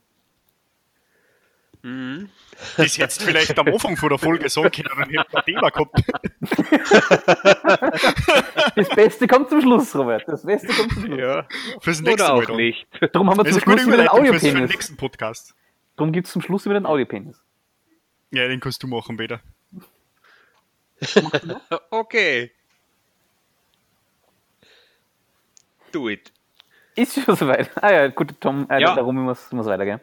Mhm. 1.85 2.29
Das 2.77 2.97
jetzt 2.97 3.21
vielleicht 3.21 3.59
am 3.59 3.67
Anfang 3.67 3.95
von 3.95 4.09
der 4.09 4.17
Folge 4.17 4.49
sagen 4.49 4.71
können, 4.71 4.89
dann 4.89 4.97
hätten 5.07 5.11
wir 5.11 5.37
ein 5.37 5.45
Thema 5.45 5.69
gehabt. 5.69 5.95
Das 8.75 8.89
Beste 8.89 9.27
kommt 9.27 9.49
zum 9.49 9.61
Schluss, 9.61 9.95
Robert. 9.95 10.23
Das 10.27 10.43
Beste 10.43 10.67
kommt 10.73 10.91
zum 10.93 11.05
Schluss. 11.05 11.19
ja. 11.19 11.47
Fürs 11.81 12.01
nächste 12.01 12.23
Oder 12.23 12.33
Mal 12.33 12.41
auch 12.41 12.45
dann. 12.47 12.55
nicht. 12.57 12.87
Darum 13.13 13.29
haben 13.29 13.37
wir 13.37 13.45
zum 13.45 13.57
ist 13.57 13.63
Schluss 13.63 13.85
wieder 13.85 13.97
den 13.97 14.07
fürs, 14.07 14.15
für 14.15 14.21
den 14.23 14.29
Audiopenis. 14.39 14.71
nächsten 14.71 14.97
Podcast. 14.97 15.55
Darum 15.95 16.11
gibt 16.11 16.25
es 16.27 16.33
zum 16.33 16.41
Schluss 16.41 16.65
wieder 16.65 16.73
den 16.73 16.85
Audiopenis. 16.87 17.39
Ja, 18.31 18.47
den 18.47 18.59
kannst 18.59 18.81
du 18.83 18.87
machen, 18.87 19.15
Peter. 19.17 19.39
Okay. 21.91 22.51
Do 25.91 26.09
it. 26.09 26.31
Ist 26.95 27.21
schon 27.23 27.35
soweit. 27.35 27.69
Ah 27.81 27.93
ja, 27.93 28.07
gut, 28.07 28.33
Tom, 28.41 28.67
äh, 28.69 28.81
Ja. 28.81 28.95
darum 28.95 29.15
muss, 29.17 29.51
muss 29.51 29.65
weitergehen. 29.67 30.01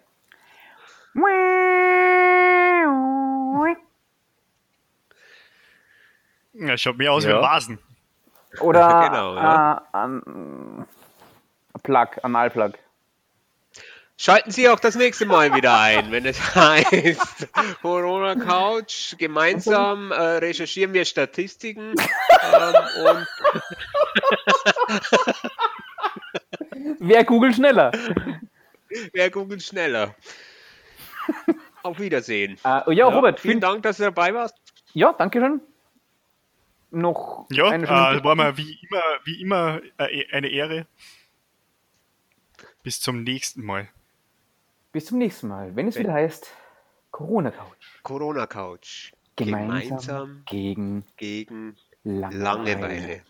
Ja, 6.54 6.76
schaut 6.76 6.98
mehr 6.98 7.12
aus 7.12 7.24
wie 7.24 7.30
Ja. 7.30 7.36
ein 7.38 7.42
Vasen. 7.42 7.78
Oder 8.60 8.80
Genau, 9.10 9.34
ja. 9.36 9.76
äh, 9.92 9.96
an, 9.96 10.86
Plug, 11.82 12.08
Analplug. 12.22 12.74
Schalten 14.18 14.50
Sie 14.52 14.68
auch 14.68 14.78
das 14.78 14.94
nächste 14.94 15.24
Mal 15.26 15.52
wieder 15.54 15.76
ein, 15.80 16.12
wenn 16.12 16.24
es 16.26 16.38
heißt 16.54 17.48
Corona 17.80 18.36
Couch. 18.36 19.16
Gemeinsam 19.18 20.12
äh, 20.12 20.14
recherchieren 20.14 20.92
wir 20.92 21.04
Statistiken 21.04 21.94
ähm, 22.52 22.74
und 23.06 23.26
Wer 27.00 27.24
googelt 27.24 27.56
schneller? 27.56 27.90
wer 29.12 29.30
googelt 29.30 29.62
schneller. 29.62 30.14
Auf 31.82 31.98
Wiedersehen. 31.98 32.58
Äh, 32.64 32.80
oh 32.86 32.90
ja, 32.90 33.06
Robert, 33.06 33.40
vielen 33.40 33.52
vielen 33.52 33.60
Dank, 33.60 33.82
dass 33.82 33.96
du 33.96 34.04
dabei 34.04 34.32
warst. 34.34 34.56
Ja, 34.92 35.12
danke 35.12 35.40
schön. 35.40 35.60
Noch 36.90 37.46
Ja, 37.50 37.68
eine 37.68 37.84
äh, 37.84 37.86
schöne 37.86 38.24
war 38.24 38.34
mir 38.34 38.56
wie 38.58 38.78
immer, 38.82 39.02
wie 39.24 39.40
immer 39.40 39.80
äh, 39.98 40.26
eine 40.32 40.48
Ehre. 40.48 40.86
Bis 42.82 43.00
zum 43.00 43.22
nächsten 43.22 43.64
Mal. 43.64 43.88
Bis 44.92 45.06
zum 45.06 45.18
nächsten 45.18 45.48
Mal, 45.48 45.74
wenn 45.74 45.88
es 45.88 45.98
wieder 45.98 46.12
heißt 46.12 46.52
Corona 47.10 47.50
Couch. 47.50 48.02
Corona 48.02 48.46
Couch. 48.46 49.12
Gemeinsam, 49.36 49.78
Gemeinsam 49.88 50.42
gegen 50.46 51.04
gegen 51.16 51.76
Langeweile. 52.04 52.42
Langeweile. 52.42 53.22